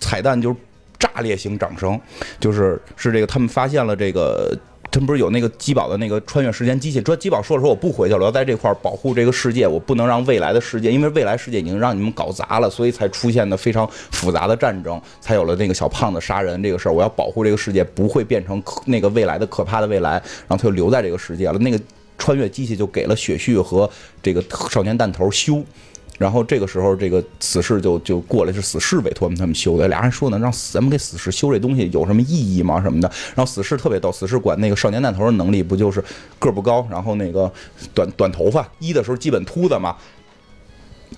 [0.00, 0.56] 彩蛋就是
[0.98, 2.00] 炸裂型掌声，
[2.40, 4.56] 就是是这个他们发现了这个。
[4.98, 7.02] 他不是有那个基宝的那个穿越时间机器？
[7.02, 16.92] 说基宝说了说我不回去了，我要在这块保护这个世界，我不能让未来的世界，因为未来世界已经让你们搞砸了，所以才出现的非常复杂的战争，才有了那个小胖子杀人这个事儿。
[16.92, 21.58] 我要保护这个世界不会变成那个未来的可怕的未来，然后他就留在这个世界了。
[21.58, 21.78] 那个
[22.16, 23.88] 穿越机器就给了雪旭和
[24.22, 25.62] 这个少年弹头修。
[26.18, 29.86] 然后这个时候，这个死侍就就过来，是死侍委托他们修的。
[29.88, 32.80] 俩人说呢，让咱们给死侍修这东西有什么意义吗？
[32.80, 33.10] 什么的。
[33.34, 36.02] 然后死侍特别逗，死侍管那个少年弹头的能力不就是
[36.38, 37.52] 个不高，然后那个
[37.92, 39.96] 短 短头发，一的时候基本秃子嘛。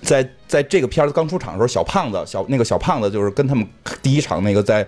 [0.03, 3.67] 在在这个片儿刚出场的时候，小胖子小那个小胖子就是跟他们
[4.03, 4.87] 第一场那个在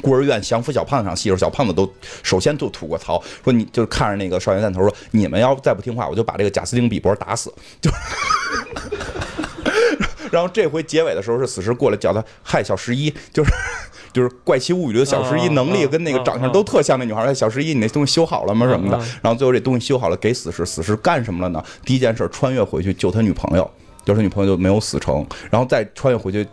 [0.00, 1.88] 孤儿院降服小胖子场戏时候，小胖子都
[2.22, 7.52] 首先就吐过槽，说你就是看着那个少年弹头说，你们要再不听话，我就把这个贾斯汀比伯打死。
[7.80, 7.90] 就，
[10.32, 13.52] 然后这回结尾的时候是死侍过来叫他，嗨，小十一，就是
[14.12, 17.26] 就是《怪奇物语》里的小十一啊能力啊跟那个长相都特像那女孩儿。
[17.26, 18.66] 哎小十一，你那东西修好了吗？
[18.66, 18.98] 什么的。
[19.22, 21.62] 然后最后这东西修好了，给死侍，死侍干什么了呢？
[21.84, 23.70] 第一件事，穿越回去救他女朋友，
[24.04, 26.46] 就是他女朋友就没有死成，然后再穿越回去。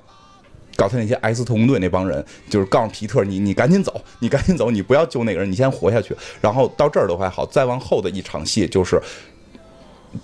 [0.75, 6.15] 搞他那些 X 特工队那帮人，就是告诉皮特，你你赶紧走，你赶紧走，你不要救那个人，你先活下去。
[6.39, 8.97] 然后到这儿都还好，再往后的一场戏就是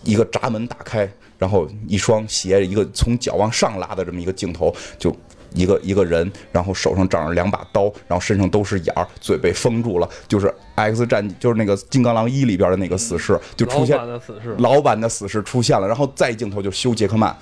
[0.05, 5.15] 一个闸门打开，然后一双鞋，一个从脚往上拉的这么一个镜头，就
[5.53, 17.35] 一个一个人，然后手上长着两把刀，然后身上都是眼儿，嘴被封住了，就是 X 战，就是那个金刚狼一里边的那个死士，就出现老版的死士，老版的死士出现了，然后再镜头就修杰克曼。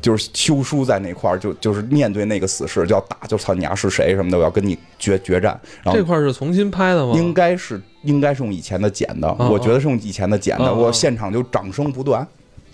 [0.00, 5.58] 就是修书在那块儿，就就是面对那个死士就要打，就操你丫是谁什么的，我要跟你决决战。
[5.80, 7.14] 然后这块是重新拍的吗？
[7.14, 12.26] 应该是应该是用以前的剪的，哦我觉得是用以前的剪的，哦我现场就掌声不断。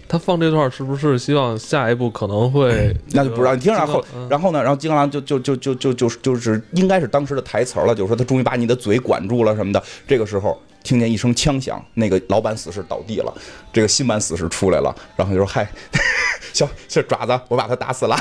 [0.09, 2.97] 他放这段是不是希望下一步可能会？
[3.13, 9.83] 那就不知道，你听着，然后嗯然后呢，然后金刚狼就就就就就就就是应该是当时的台词儿了，就是说他终于把你的嘴管住了什么的。
[10.07, 13.33] 这个时候听见一声枪响，那个老版死士倒地了，
[13.73, 15.71] 这个新版死士出来了，然后就说：“嗨，
[16.53, 18.17] 小小爪子，我把他打死了。”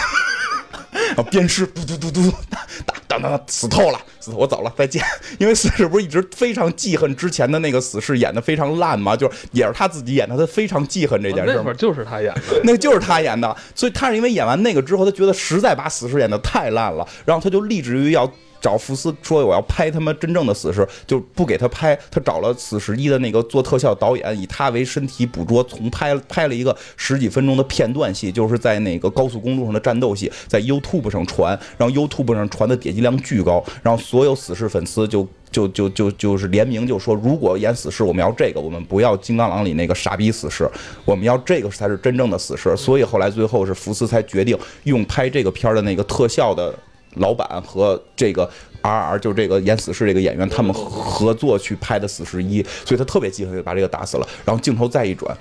[1.07, 2.65] 然后鞭尸，嘟嘟嘟嘟，打
[3.07, 5.03] 打打打，死透了，死透，我走了，再见。
[5.39, 11.73] 因为死侍不是一直非常记恨之前的那个死侍演的非常烂嘛，就是也是他自己演的，他非常记恨这件事儿。
[11.73, 12.41] 就是他演的。
[12.63, 18.31] 那个就是他演的，所以他是因为演完那个之后，他觉得实在把死侍演的太烂了，然后他就立志于要
[18.61, 35.27] 找福斯说我要拍他妈真正的死侍，就不给他拍，他找了死侍一的那个做特效导演，以他为身体捕捉，从拍拍了一个十几分钟的片段戏，就是在那个高速公路上的战斗戏，在 YouTube 上传，然后 YouTube 上传的点击量巨高，然后所有死侍粉丝就。
[35.49, 40.69] 就就就就是联名就说，如果演死侍，我们要这个，我们不要金刚狼里那个傻逼死侍，
[41.05, 42.75] 我们要这个才是真正的死侍。
[42.75, 46.77] 所以后来最后是福斯才决定用拍这个片儿的那个特效的
[47.15, 48.49] 老板和这个
[48.81, 54.27] R R 就这个演死侍这个演员他们合作去拍的死侍一，所以他特别记恨，就把这个打死了。
[54.45, 55.35] 然后镜头再一转，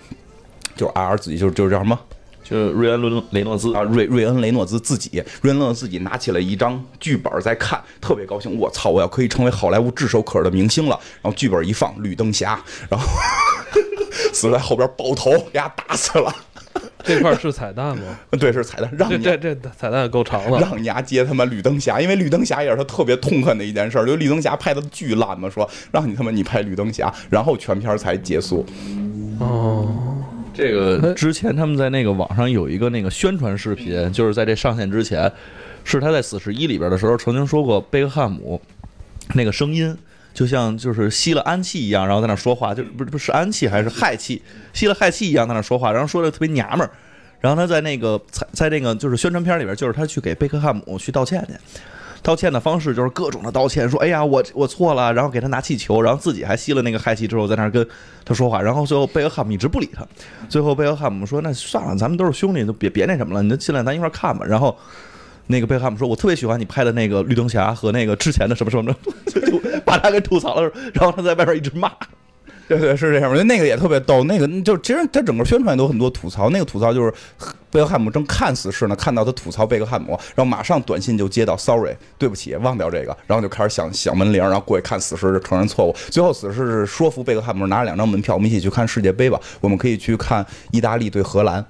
[0.75, 1.99] 就是 R R 自己就是就是叫什么？
[2.49, 5.11] 就是瑞恩·伦雷诺兹啊，瑞瑞恩·雷诺兹自己，
[5.43, 8.57] 瑞恩·雷诺自己拿起了一张剧本在看，特别高兴。
[8.57, 10.97] 我操，我要可以成为好莱坞炙手可热的明星了。
[11.21, 13.05] 然后剧本一放，绿灯侠，然后
[14.33, 16.33] 死在后边爆头，给他打死了。
[17.07, 18.19] 这块儿是彩蛋吗？
[18.39, 20.59] 对，是彩蛋，让你这这这彩蛋够长了。
[20.61, 28.67] 让你丫接他妈绿灯侠，因为绿灯侠也是他特别痛恨的一件事儿，就绿灯侠拍的巨烂嘛，说让你他妈你拍绿灯侠，然后全片才结束。
[29.39, 35.31] 哦，这个之前他们在那个网上有一个那个宣传视频，就是在这上线之前，
[35.85, 38.61] 是他在《死侍一》里边的时候曾经说过贝克汉姆
[39.35, 39.97] 那个声音。
[40.37, 44.43] 就像就是吸了氨气一样，然后在那说话，就不是不是氨气还是氦气，
[44.75, 46.91] 吸了氦气一样在那说话，然后说的特别娘们儿。
[47.41, 51.81] 然后他在那个在在那个就是宣传片里边，就是他去给贝克汉姆去道歉去，
[52.23, 57.87] 道歉的方式就是各种的道歉，说哎呀我我错了，然后给他拿气球，然后自己还吸了那个氦气之后在那跟
[58.25, 60.07] 他说话，然后最后贝克汉姆一直不理他，
[60.51, 64.45] 最后贝克汉姆说那算了，咱们都是兄弟，就别别那什么了，你就进来咱一块看吧。
[64.45, 64.77] 然后
[65.49, 68.95] 那个贝克汉姆说，我特别喜欢你拍的那个绿灯侠和那个之前的什么什么，
[69.27, 71.91] 就就把他给吐槽了，然后他在外边一直骂。
[72.69, 74.25] 对对是这样，我觉得那个也特别逗。
[74.25, 77.15] 那个就其实他整个宣传都有很多吐槽，那个吐槽就是
[77.71, 85.95] 贝克汉姆正看死侍呢，看到他吐槽贝克汉姆，然后马上短信就接到 sorry，对不起，忘掉这个，然后就开始响响门铃，然后过去看死侍就承认错误。
[86.11, 91.65] 最后死侍是说服贝克汉姆拿了两张门票，我们一起去看世界杯吧，我们可以去看意大利对荷兰。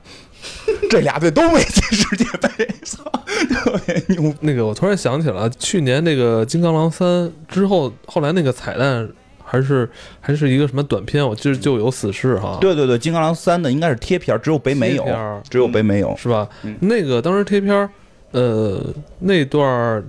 [0.91, 3.03] 这俩队都没进世界杯，操，
[3.51, 7.07] 特别牛那个我突然想起了，去年那个《金刚狼三》
[7.49, 9.09] 之后，后来那个彩蛋
[9.45, 9.89] 还是
[10.21, 15.05] 还是一个什么短片，我记得就有死侍哈，对对对，金刚狼三的应该是贴片，只有北美有
[15.49, 16.15] 只有北美有。
[16.17, 16.49] 是吧？
[16.63, 17.89] 嗯那个当时贴片，
[18.33, 18.81] 呃，
[19.21, 20.05] 那段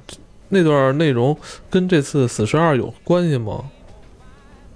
[0.50, 1.38] 那段内容
[1.70, 3.64] 跟这次死侍二有关系吗？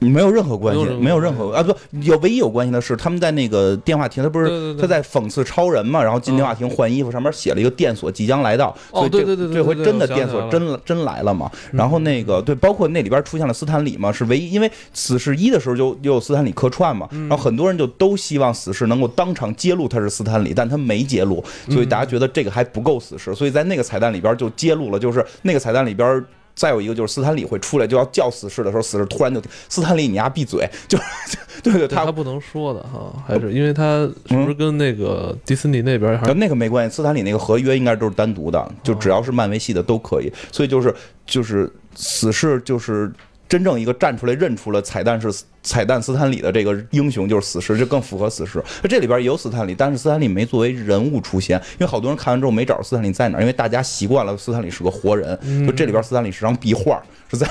[0.02, 11.49] 没有任何关系没有任，何啊，不，有唯一有关系的是，他们在那个电话亭，他不是他在讽刺超人嘛，然后进电话亭换衣服，上面写了一个电锁即将来到，哦所以这对对对对这回真的电锁真真来了嘛。
[11.72, 17.30] 然后那个对，包括那里边出现了斯坦李嘛，是唯一，因为死侍一的时候就就有斯坦李客串嘛，嗯。
[17.30, 26.26] 然后很多人就都希望死侍能够当场揭露他是斯坦李，但他没揭露，所以大家觉得这个还不够死侍，所以在那个彩蛋里边就揭露了，就是那个彩蛋里边。
[26.56, 30.97] 再有一个就是斯坦李会出来就要叫死侍的时候，死侍突然就斯坦李你丫闭嘴，就
[31.64, 40.32] 对对，他他不能说的哈，还是因为他是不是跟那个迪士尼那边还呃那个没关系，斯坦李那个合约应该都是单独的，就只要是漫威系的都可以。
[40.52, 40.93] 所以就是
[41.26, 43.12] 就是死侍就是
[43.52, 45.30] 真正一个站出来认出了彩蛋是
[45.62, 48.64] 彩蛋斯坦李的这个英雄就是死侍，这更符合死侍。
[48.88, 55.38] 这里边也有斯坦李，但是斯坦李没作为人物出现，因为好多人看完之后没找着斯坦李在哪儿，因为大家习惯了斯坦李是个活人，
[55.68, 57.45] 就这里边斯坦李是张壁画，是在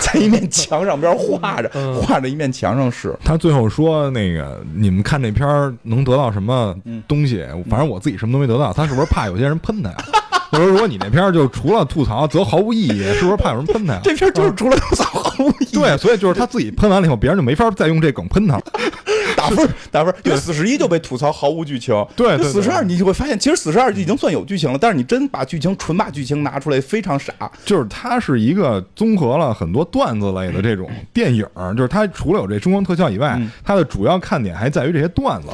[0.00, 3.16] 在一面墙上边画着嗯画着一面墙上是。
[3.22, 6.76] 他最后说那个你们看这片儿能得到什么
[7.06, 7.46] 东西？
[7.70, 8.72] 反正我自己什么都没得到。
[8.72, 9.96] 他是不是怕有些人喷他呀？
[10.56, 14.00] 或者说你那片儿就除了吐槽则毫无意义，是不是怕有人喷他呀？
[14.02, 15.74] 这片就是除了吐槽毫无意义。
[15.74, 18.62] 对，所以就是他自己喷完了以后，别人就没法再用这梗喷他了。
[19.36, 21.94] 打分儿 打分儿，因为四十一就被吐槽毫无剧情。
[22.16, 27.32] 对对对四十二你就会发现，其实四十二就已经算有剧情了，但是你真把剧情纯把剧情拿出来，非常傻。
[27.64, 35.48] 就是它是一个综合了很多段子类的这种电影儿，就是它除了有这声光特效以外嗯，它的主要看点还在于这些段子。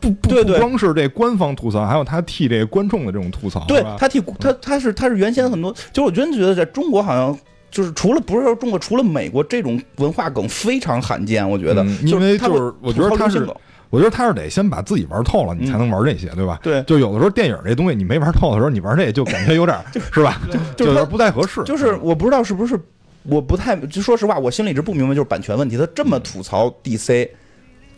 [0.00, 7.38] 不不不光是这官方吐槽，还有他替这个观众的这种吐槽，对他替他他是他是原先很多，就是我真的觉得在中国好像。
[7.70, 13.46] 就是除了不是说中国，除了美国这种文化梗非常罕见，我觉得，嗯因为就是我觉得他是
[13.90, 16.58] 我觉得他是得先把自己玩透了，你才能玩这些，对吧？
[16.62, 20.40] 对就有的时候电影这东西你没玩透的时候，你玩这就感觉有点儿是吧？
[20.78, 21.62] 就有点不太合适。
[21.64, 22.80] 就是我不知道是不是，
[23.24, 25.76] 我不太就说实话，我心里一直不明白，就是版权问题。
[25.76, 27.28] 他这么吐槽 DC，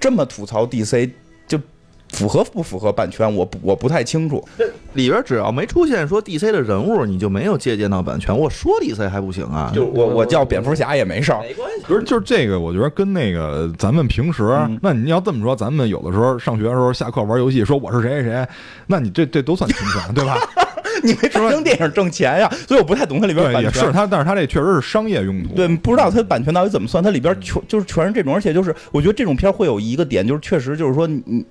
[0.01, 1.09] 这么吐槽 DC，
[1.47, 1.57] 就
[2.13, 3.33] 符合不符合版权？
[3.35, 4.45] 我不我不太清楚。
[4.95, 8.37] 里边只要没出现说 DC 的人物，你就没有借鉴到版权。
[8.37, 9.71] 我说 DC 还不行啊？
[9.75, 11.41] 就我我叫蝙蝠侠也没事儿。
[11.41, 11.85] 没关系。
[11.87, 18.49] 不是，就是这个，我觉得跟那个咱们平时，嗯那你要这么说，咱们有的时候上学的时候下课玩游戏，说我是谁谁谁，
[18.87, 20.37] 那你这这都算侵权， 对吧？
[21.03, 23.73] 你没拍成电影挣钱呀，所以我不太懂它里边对，版权。
[23.73, 25.55] 也是它，但是它这确实是商业用途。
[25.55, 31.45] 对，不知道它版权到底怎么算，它里边全就是全是这种，而且就是我觉得这种片会有一个点，就是确实就是说你，你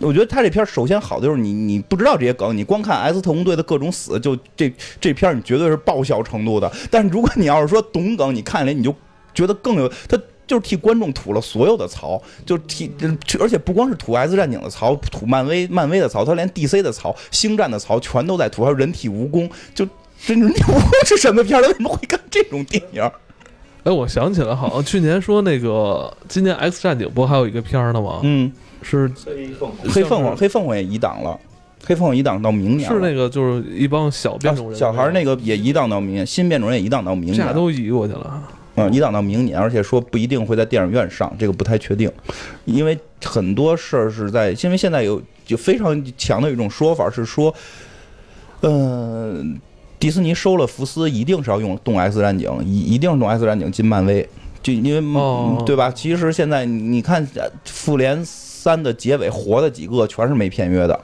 [0.00, 6.70] 我觉得他这片儿首先好的就是你你不知道这些梗，你光看 S 特工队的各种死，就这这片儿你绝对是爆笑程度的。
[6.90, 8.94] 但是如果你要是说懂梗，你看来你就
[9.34, 10.18] 觉得更有他。
[10.48, 12.90] 就是替观众吐了所有的槽，就替，
[13.38, 19.86] 而且不光是吐 X 战警的槽，吐漫威漫威的槽，他连 DC 的槽、星战的槽全都在吐，还有人体蜈蚣，就
[20.24, 21.60] 这人体蜈蚣是什么片儿？
[21.60, 23.02] 他为什么会看这种电影？
[23.84, 28.20] 哎，我想起来，好像去年说那个今年 X 战警不还有一个片儿呢吗？
[28.22, 28.50] 嗯，
[28.82, 31.38] 是黑凤凰，黑凤凰也移档了，
[31.84, 38.42] 黑凤凰移档到明年是那个就是一帮小变种啊人，小孩儿那个也移档到明年，新变种人也移档到明年，这俩都移过去了。
[38.80, 42.08] 嗯，移档到明年，而且说不一定会在电影院上，这个不太确定，
[42.64, 47.52] 因为很多事儿是在，因为现在有就非常强的一种说法是说，
[48.60, 49.58] 嗯、
[49.98, 54.28] 迪士尼收了福斯，一定是要用动 X 战警，一一定是动 X 战警进漫威，
[54.62, 55.90] 就因为、对吧？
[55.90, 58.24] 其实现在你看呃复联
[58.68, 61.00] 三的结尾活的几个全是没片约的，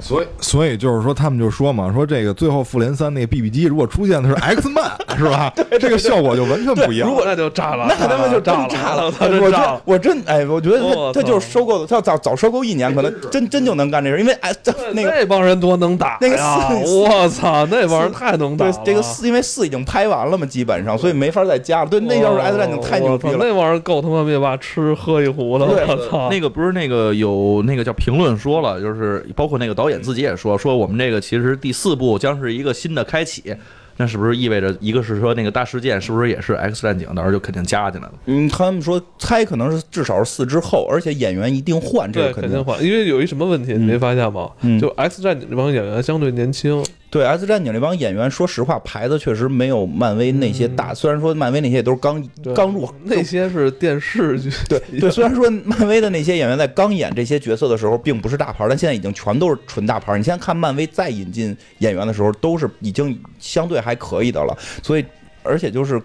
[0.00, 5.52] 所以所以就是说，他们就说嘛，说这个最后复联三那个 BB 机如果出现的是 X Man，是吧？
[5.78, 7.08] 这个效果就完全不一样。
[7.08, 9.12] 如果那就炸了，那他妈就真炸炸了！
[9.20, 9.60] 我真。
[9.84, 16.18] 我真哎，我觉得他他就是收购的，他要早早收购一年，可能真真就能干这事，因为哎，这那个那帮人多能打！
[16.20, 18.72] 那个四我操，那帮人太能打了。
[18.72, 21.90] 对这个四，因为四已经拍完了嘛，基本上，所以没法再加了。
[21.90, 23.38] 对，那要是 X 战警太牛逼了。
[23.40, 25.66] 那玩意儿够他妈灭霸吃喝一壶了！
[25.66, 33.54] 对我操，那个不是那个有那个叫评论说了，就是包括那个导演自己也说，说我们这个其实第四部将是一个新的开启。
[33.96, 38.14] 那是不是意味着一个是说那个大事件是不是也是 X 战警，到时候就肯定加进来了？
[38.24, 42.44] 嗯，他们说猜可能是至少是四之后，而且演员一定换，这个肯定。
[42.44, 44.50] 肯定换，因为有一什么问题你没发现吗？
[44.62, 50.94] 嗯就 X 战警这帮演员相对年轻，对 X 战警这帮演员，说实话牌子确实没有漫威那些大。
[50.94, 60.16] 虽然说漫威那些也都是刚刚入那些是电视剧，对对，虽然说漫威的那些演员在刚演这些角色的时候并不是大牌，但现在已经全都是纯大牌。
[60.16, 64.56] 你现在看漫威再引进演员的时候，都是已经相对还可以的了。
[64.80, 65.04] 所以，
[65.42, 66.00] 而且就是，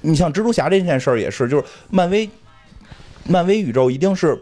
[0.00, 2.30] 你像蜘蛛侠这件事儿也是，就是漫威，
[3.26, 4.40] 漫威宇宙一定是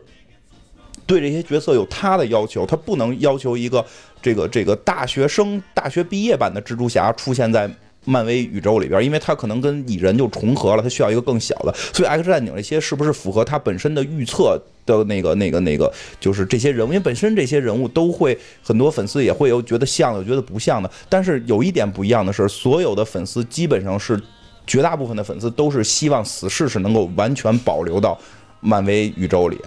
[1.08, 3.84] 对这些角色有他的要求，他不能要求一个
[4.22, 7.68] 这个这个大学生、大学毕业版的蜘蛛侠出现在。
[8.04, 24.18] 漫威宇宙里边，因为他可能跟蚁人就重合了，他需要一个更小的，所以 X 战警这些是不是符合他本身的预测的那个、那个、那个，就是这些人物，因为本身这些人物都会很多粉丝也会有觉得像的，有觉得不像的，但是有一点不一样的是，所有的粉丝基本上是
[24.66, 28.18] 绝大部分的粉丝都是希望死侍是能够完全保留到
[28.60, 29.58] 漫威宇宙里。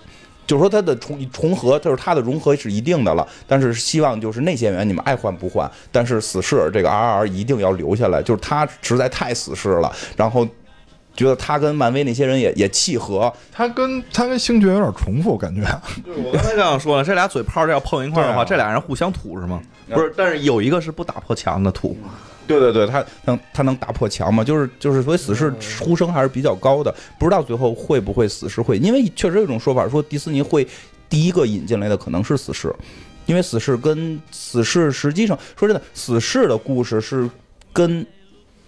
[0.48, 10.48] 就是说它的重重合，就是它的融合是一定的了，但是希望就是那些演员你们爱换不换，但是死侍这个 R R 一定要留下来，就是他实在太死侍了，然后
[11.16, 15.62] 觉得他跟漫威那些人也也契合，他跟他跟星爵有点重复，感觉。
[16.04, 19.62] 对我刚才这样说了，这俩嘴炮这要碰一块儿的话，啊这俩人互相吐是吗？
[19.90, 21.98] 不是，但是有一个是不打破墙的吐，
[22.60, 24.44] 对对对，他能他能打破墙嘛？
[24.44, 26.94] 就是就是，所以死侍呼声还是比较高的。
[27.20, 30.68] 不知道最后会不会死侍会，因为确实有一种说法说迪士尼会
[31.10, 32.74] 第一个引进来的可能是死侍，
[33.26, 37.30] 因为死侍跟死侍实际上说真的，死侍的故事是
[37.74, 38.06] 跟。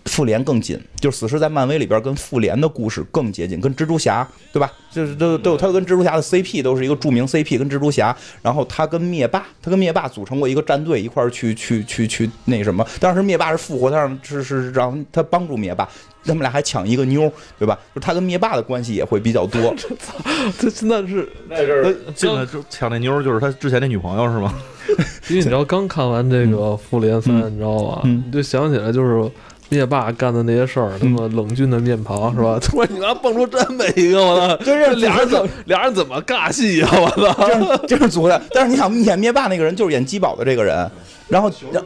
[0.05, 4.71] 复联更近，就是死侍在漫威里边跟复联的故事更接近，跟蜘蛛侠对吧？
[4.91, 12.85] 就是都都有他跟蜘蛛侠的 CP 都是一个著名 CP，跟蜘蛛侠，然后他跟灭霸，他跟灭霸组成过一个战队，一块儿去去去去那什么。
[12.99, 15.87] 当时灭霸是复活，他让是是让他帮助灭霸，
[16.25, 17.79] 他们俩还抢一个妞，对吧？
[17.95, 19.73] 就他跟灭霸的关系也会比较多。
[20.59, 24.53] 这真的是那阵儿进来就抢那妞儿，就是他之前那女朋友是吗？
[25.29, 28.01] 因为你知道刚看完这个复联三，你知道吧？
[28.03, 29.31] 嗯你就想起来就是。
[29.69, 32.59] 灭霸干的那些事儿，他妈冷峻的面庞是吧？
[32.61, 34.55] 突然你妈蹦出这么一个，我操！
[34.57, 36.89] 就是俩人怎么俩人怎么尬戏呀？
[36.91, 37.47] 我操！
[37.47, 40.89] 这是这是组的，但是你想演灭霸那个人就是演基宝的这个人，
[41.27, 41.83] 然后然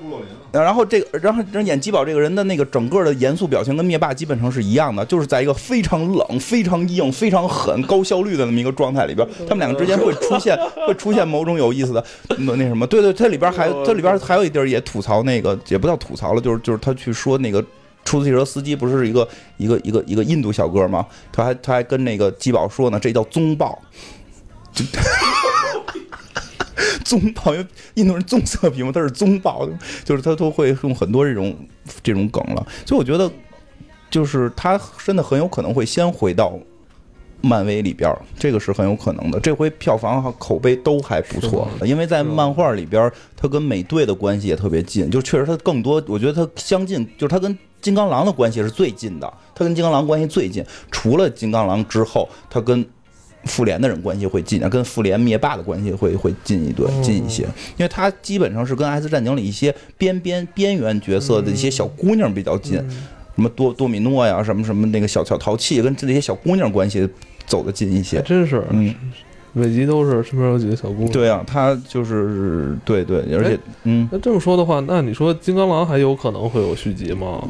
[0.51, 12.03] 然后这个然后演基宝这个人的那个整个的严肃表情跟灭霸基本上是一样的，就是在一个非常冷、非常硬、非常狠、高效率的那么一个状态里边，他们两个之间会出现 会出现某种有意思的
[12.37, 17.63] 那那什么，对对，它里边还它里边还有一地儿也吐槽那个，也不叫吐槽了，就是就是他去说那个。
[18.05, 19.27] 出租汽车司机不是一个
[19.57, 21.05] 一个一个一个印度小哥吗？
[21.29, 23.77] 他还他还跟那个基宝说呢，这叫宗豹。
[27.03, 29.67] 棕豹，因为印度人棕色皮肤，他是棕豹，
[30.03, 31.55] 就是他都会用很多这种
[32.03, 32.67] 这种梗了。
[32.85, 33.31] 所以我觉得，
[34.09, 36.53] 就是他真的很有可能会先回到
[37.41, 39.39] 漫威里边儿，这个是很有可能的。
[39.39, 52.85] 这回票房和口碑都还不错，因为在漫画里边，他跟美队的关系也特别近，就确实他更多，我觉得他相近，就是他跟金刚狼的关系是最近的，他跟金刚狼关系最近，除了金刚狼之后，他跟。
[53.47, 57.43] 复联的人关系会近啊，跟复联灭霸的关系会会近一对近一些，
[57.77, 62.75] 因为他基本上是跟 X 战警里一些边边边缘角色的一些小姑娘比较近，
[63.35, 67.07] 什么多多米诺呀，什么什么那个小小淘气，跟这些小姑娘关系
[67.45, 68.23] 走得近一些还。
[68.23, 68.93] 真是，嗯，
[69.53, 71.11] 每集都是身边有几个小姑娘。
[71.11, 77.41] 对啊，他就是对对，而且哎嗯，那这么说的话，那你说金刚狼还有可能会有续集吗？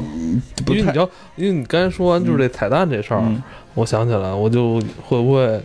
[0.68, 3.42] 因为你知道，因为你刚才说完就是这彩蛋这事儿，嗯
[3.78, 5.60] 我想起来，我就会不会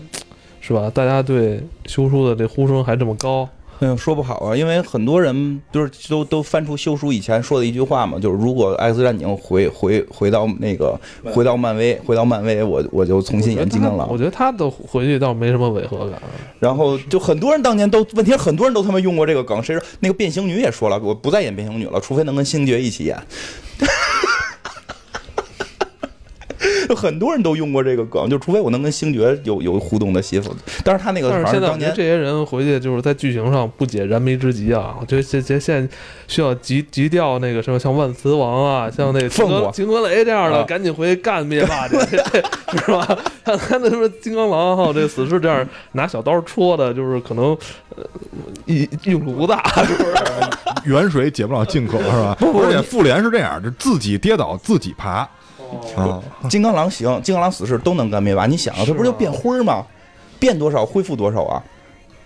[0.62, 0.88] 是吧？
[0.94, 3.50] 大家对修书的这呼声还这么高，
[3.98, 10.96] 说不好啊，因为很多人就是都都翻出修书以前说的一句话嘛，就是如果 X 战警回回回到那个
[11.34, 14.16] 回到漫威，回到漫威，我我就重新演金刚狼我。
[14.16, 16.22] 觉得他的回去倒没什么违和感。
[16.60, 23.18] 然后就很多人当年都，问题很多人都他妈用过这个梗，谁说那个变形女也说了，我不再演变形女了，除非能跟星爵一起演。
[26.60, 30.52] 就很多人都用过这个梗，就除非我能跟星爵有有互动的戏份。
[30.84, 34.96] 但是他那个但是正当年这些人回去就是在剧情上不解燃眉之急啊！
[35.00, 35.96] 我觉得这这现在
[36.28, 41.96] 需要急急调那个什么像万磁王啊，像那个凤凰金格雷这样的，啊赶紧回去干灭霸去，
[42.78, 43.18] 是吧？
[43.44, 47.58] 他他那什么金刚狼还有这死侍这样拿小刀戳的，就是可能
[47.96, 48.04] 呃
[48.66, 50.16] 一用处不大，是不是？
[50.86, 52.38] 远水解不了近渴，是吧？
[52.40, 55.28] 而且复联是这样，就自己跌倒自己爬
[55.96, 56.22] 啊。
[56.50, 58.46] 金刚狼行，金刚狼死侍都能干灭霸。
[58.46, 59.86] 你想啊，他不是就变灰儿吗？
[60.40, 61.64] 变多少恢复多少啊？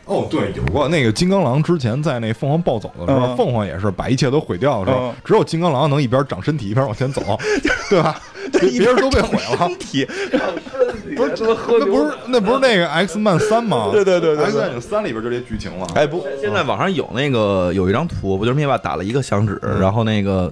[0.05, 7.21] 哦，对，有过那个金刚狼之前在那凤凰暴走的时候，嗯凤凰也是把一切都毁掉的时候嗯，只有金刚狼能一边长身体一边往前走，
[7.89, 8.19] 对吧？
[8.53, 9.67] 别别人都被毁了。
[9.67, 10.07] 身体，
[11.17, 13.89] 不是这喝那不是那不是那个 X 曼三吗？
[13.91, 15.85] 对对对对对，X 战警三里边就这剧情了。
[15.93, 20.49] 哎不，现在网上有那个有一张图，不就是灭霸打了一个响指，然后那个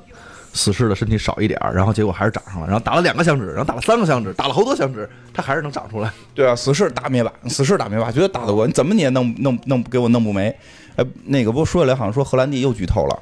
[0.55, 6.11] 死侍的身体少一点儿，然后结果还是长上了，然后打了两个响指，然后打了三个响指，打了好多响指，他还是能长出来。
[6.33, 8.65] 对啊，死侍打灭霸，死侍打灭霸，觉得打得过。
[8.65, 10.47] 你怎么你也弄弄弄给我弄不没？
[10.95, 13.19] 哎，那个不说起来，好像说荷兰弟又剧透了。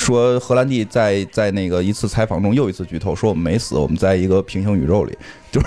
[0.00, 5.16] 说荷兰弟在在那个一次采访中又一次剧透，说我们没死，我们在一个平行宇宙里，
[5.52, 5.66] 就是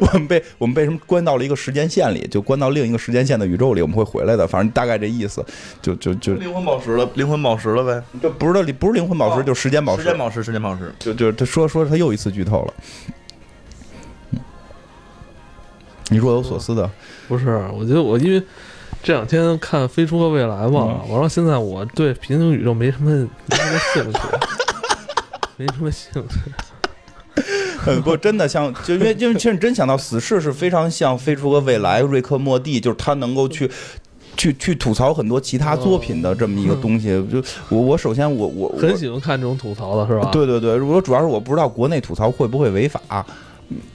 [0.00, 5.44] 我们被我们被什么关到了一个时间线里，就关到另一个时间线的宇宙里，我们会回来的，反正大概这意思，
[5.80, 8.02] 就就就灵魂宝石了，灵魂宝石了呗。
[8.20, 10.92] 就不是的，不是灵魂宝石，就时间宝石，时间宝石，时间宝石。
[10.98, 12.74] 就 就他说说他又一次剧透了。
[14.32, 14.40] 嗯
[16.10, 16.90] 你若有所思的，
[17.28, 18.42] 不是，我觉得我因为
[19.08, 23.10] 这两天看《飞出个未来》嘛，完了现在我对平行宇宙没什么
[23.48, 24.18] 没什么兴趣，
[25.56, 27.42] 没什么兴趣。
[27.90, 33.70] 呃，不，真的像，就因为因为其实你真想到死侍是非常像《飞出个未来》瑞克莫蒂，就是他能够去。
[34.36, 40.30] 去去吐槽很多其他作品的这么一个东西，就我我首先我我我很喜欢看这种吐槽的是吧？
[40.30, 43.00] 对对对，我主要是我不知道国内吐槽会不会违法，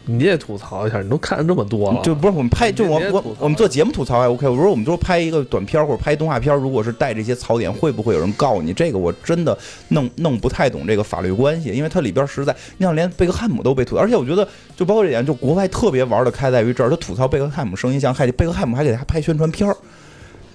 [0.05, 4.47] 你也吐槽一下，你都看这么多了，就不是我们拍，就我我我们做节目吐槽还 OK。
[4.47, 8.71] 我说我们说拍一个短片或者拍动画片，如果是带这些槽点，会不会有人告你？
[8.71, 9.57] 这个我真的
[9.89, 19.75] 弄弄不太懂这个法律关系，因为它里边实在，你想连贝克汉姆都被吐槽，而且我觉得就包括这点，就国外特别玩的开在于这儿，他吐槽贝克汉姆声音像，还贝克汉姆还给他拍宣传片儿，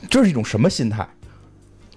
[0.08, 1.06] 这是一种什么心态？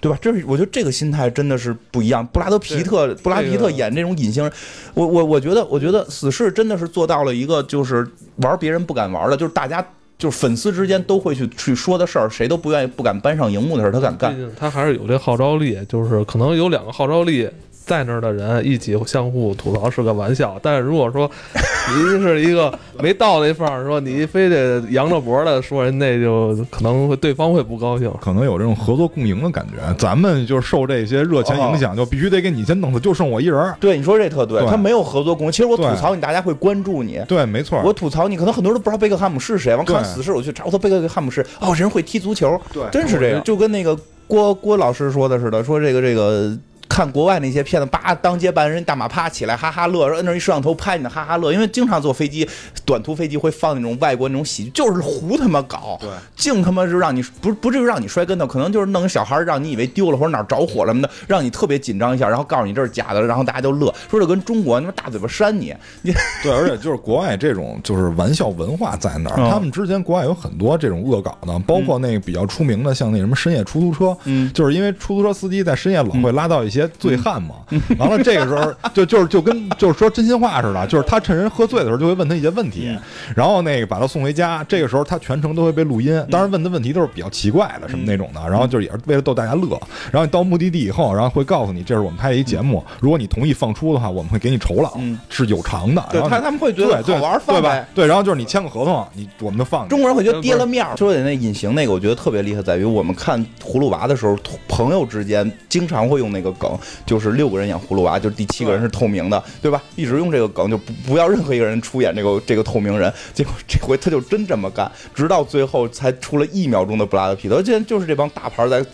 [0.02, 0.18] 对吧？
[0.20, 2.26] 这是我觉得这个心态真的是不一样。
[2.26, 4.52] 布拉德皮特，布拉皮特演这种隐形人，
[4.96, 8.06] 我我我觉得，我觉得死侍真的是做到了一个就是
[8.38, 9.86] 玩别人不敢玩的，就是大家
[10.18, 17.48] 就是粉丝之间都会去去说的事儿，谁都不愿意不敢搬上荧幕的事儿，他敢干他还是有这号召力，就是可能有两个号召力
[17.86, 21.30] 在那儿的人一起相互吐槽是个玩笑，但是如果说
[21.98, 28.12] 您是一个没到那份儿，说你非得扬着脖的说人，那就可能会对方会不高兴。
[28.22, 29.94] 可能有这种合作共赢的感觉。
[29.98, 33.76] 咱们就是受这些热钱影响，就必须得给你先弄死，就剩我一人儿。
[33.80, 35.52] 对，你说这特对，对他没有合作共赢。
[35.52, 37.20] 其实我吐槽你，大家会关注你。
[37.28, 37.82] 对，没错。
[37.84, 39.76] 我吐槽你，可能很多人都不知道贝克汉姆是谁。
[39.76, 43.44] 完看对死侍，我去查，我说贝克汉姆是哦，这人会踢足球，对真是这样。
[43.44, 46.56] 就跟那个郭郭老师说的似的，说这个这个。
[46.92, 52.46] 看国外那些片子，叭当街办人大马趴起来哈哈乐，摁着一摄像头拍你的哈哈乐，因为经常坐飞机，
[52.86, 66.14] 短途飞机会放那种外国那种喜剧，就是胡他妈搞，对，净他妈就让你不不至于让你摔跟头，可能就是弄个小孩让你以为丢了或者哪儿着火了什么的，让你特别紧张一下，然后告诉你这是假的，然后大家就乐，说这跟中国他妈大嘴巴扇你，你
[66.44, 69.50] 对，而且就是国外这种就是玩笑文化在那儿，嗯。
[69.50, 74.52] 他们之前国外有很多这种恶搞的，包括那个比较出名的，像那什么深夜出租车，嗯。
[74.52, 77.56] 就是因为出租车司机在深夜老会拉到一些醉汉嘛，
[77.98, 82.96] 完了这个时候就就是就跟就是说真心话似的，就是他趁人喝醉的时候就会问他一些问题，
[83.36, 89.80] 然后那个把他送回家，这个时候他全程都会被录音，当然问的问题都是比较奇怪的什么那种的，然后就是也是为了逗大家乐，
[90.12, 97.88] 然后你到目的地以后，然后会告诉你这是我们拍的一节目，如果你同意放出的话，我们会给你酬劳，嗯是有偿的，对然后他他们会觉得对好玩对吧放呗？。
[97.94, 99.88] 对，然后就是你签个合同，你我们就放。
[99.88, 100.96] 中国人会觉得跌了面儿。
[100.98, 106.71] 说的那隐形那个，我觉得特别厉害，在于我们看葫芦娃的时候，朋友之间经常会用那个梗，
[107.06, 109.82] 就是六个人演葫芦娃，就是第七个人是透明的，对吧？
[109.96, 113.12] 一直用这个梗，就不不要任何一个人出演这个这个透明人。
[113.34, 118.86] 结果这回他就真这么干，直到最后才出了一秒钟的布拉德皮特，竟然就是这帮大牌在。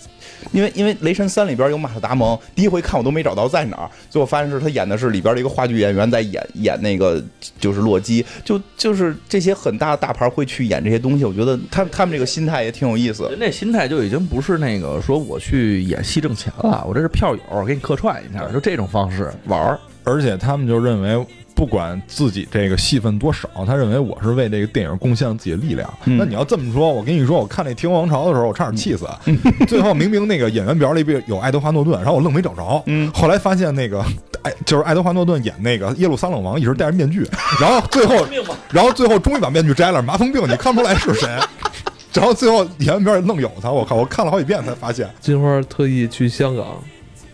[0.51, 7.23] 因为因为《雷神三》里边有马特达蒙，第一回看我都没找到在哪儿，最后发现是他演的是里边的一个话剧演员在演演那个
[7.59, 13.23] 就是洛基，就就是这些很大的大牌会去演这些东西，我觉得他他们这个心态也挺有意思。
[13.29, 19.79] 人那心态就已经不是那个说我去演戏挣钱了，我这是票友，给你客串一下，就这种方式玩儿。
[20.03, 21.25] 而且他们就认为，
[21.58, 25.91] 不管自己这个戏份多少，他认为我是为这个电影贡献了自己的力量。
[26.05, 29.08] 嗯那你要这么说，我跟你说，我看那《天王王朝》的时候，我差点气死。
[29.68, 32.84] 最后明明那个演员表里边有爱德华诺顿，然后我愣没找着。
[32.86, 34.05] 嗯后来发现那个
[34.43, 37.28] 爱就是爱德华诺顿演那个耶路撒冷王，一直戴着面具，
[37.60, 38.28] 然后最后，
[38.70, 41.28] 然后最后终于把面具摘了，麻风病你看不出来是谁。
[42.14, 43.95] 然后最后演员表里愣有他，我靠！
[43.95, 45.10] 我看了好几遍才发现。
[45.20, 46.66] 金花特意去香港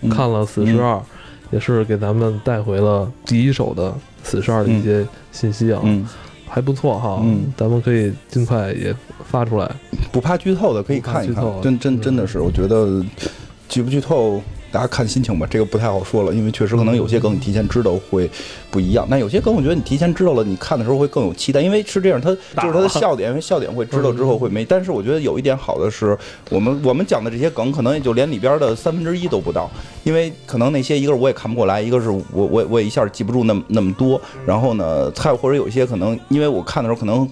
[0.01, 0.95] 嗯看了《死侍二》，
[1.51, 3.89] 也是给咱们带回了第一手的
[4.23, 6.07] 《死十二》的一些信息啊，嗯，
[6.47, 7.19] 还不错哈。
[7.23, 8.95] 嗯咱们可以尽快也
[9.25, 9.71] 发出来。
[10.11, 13.03] 不怕剧透的可以看一看剧透，真真真的是，我觉得
[13.69, 14.41] 剧不剧透。
[14.73, 18.27] 大家看心情吧，这个不太好说了，因为确实可能有些梗你提前知道会
[18.71, 24.65] 不一样，但有些梗我觉得你提前知道了，你看的时候会更有期待，因为是这样，它就是它的笑点，因为笑点会知道之后会没。
[24.65, 26.17] 但是我觉得有一点好的是，
[26.49, 29.69] 我们我们讲的这些梗可能也就连里边的三分之一都不到，
[30.03, 37.29] 因为可能那些一个是我也看不过来，一个是我我我也一下记不住那么那么多，然后呢，还有或者有一些可能，因为我看的时候可能。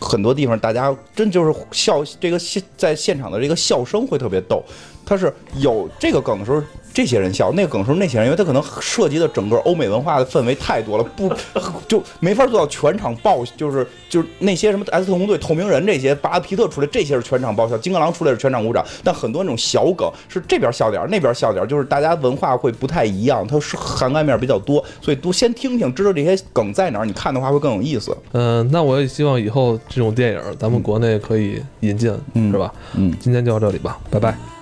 [0.00, 4.62] 很多地方大家真就是笑，这个现在现场的这个笑声会特别逗，
[5.06, 6.60] 他是有这个梗的时候，
[6.94, 11.30] 这些人笑；那个梗的时候，那些人，因为他可能涉及的整个欧美文化的氛围太多了，不
[11.88, 28.16] 就没法做到全场爆，就是就是那些什么 S 特工队、透明人这些，巴拉皮特出来这些是全场爆笑，金刚狼出来是全场鼓掌，但很多那种小梗是这边笑点儿，那边笑点儿，就是大家文化会不太一样，它是涵盖面比较多，所以都先听听，知道这些梗在哪儿，你看的话会更有意思。
[28.32, 32.72] 嗯、那我也希望以后这种电影咱们国内可以引进，嗯是吧？
[32.94, 33.12] 嗯。
[33.18, 34.53] 今天就到这里吧，拜拜。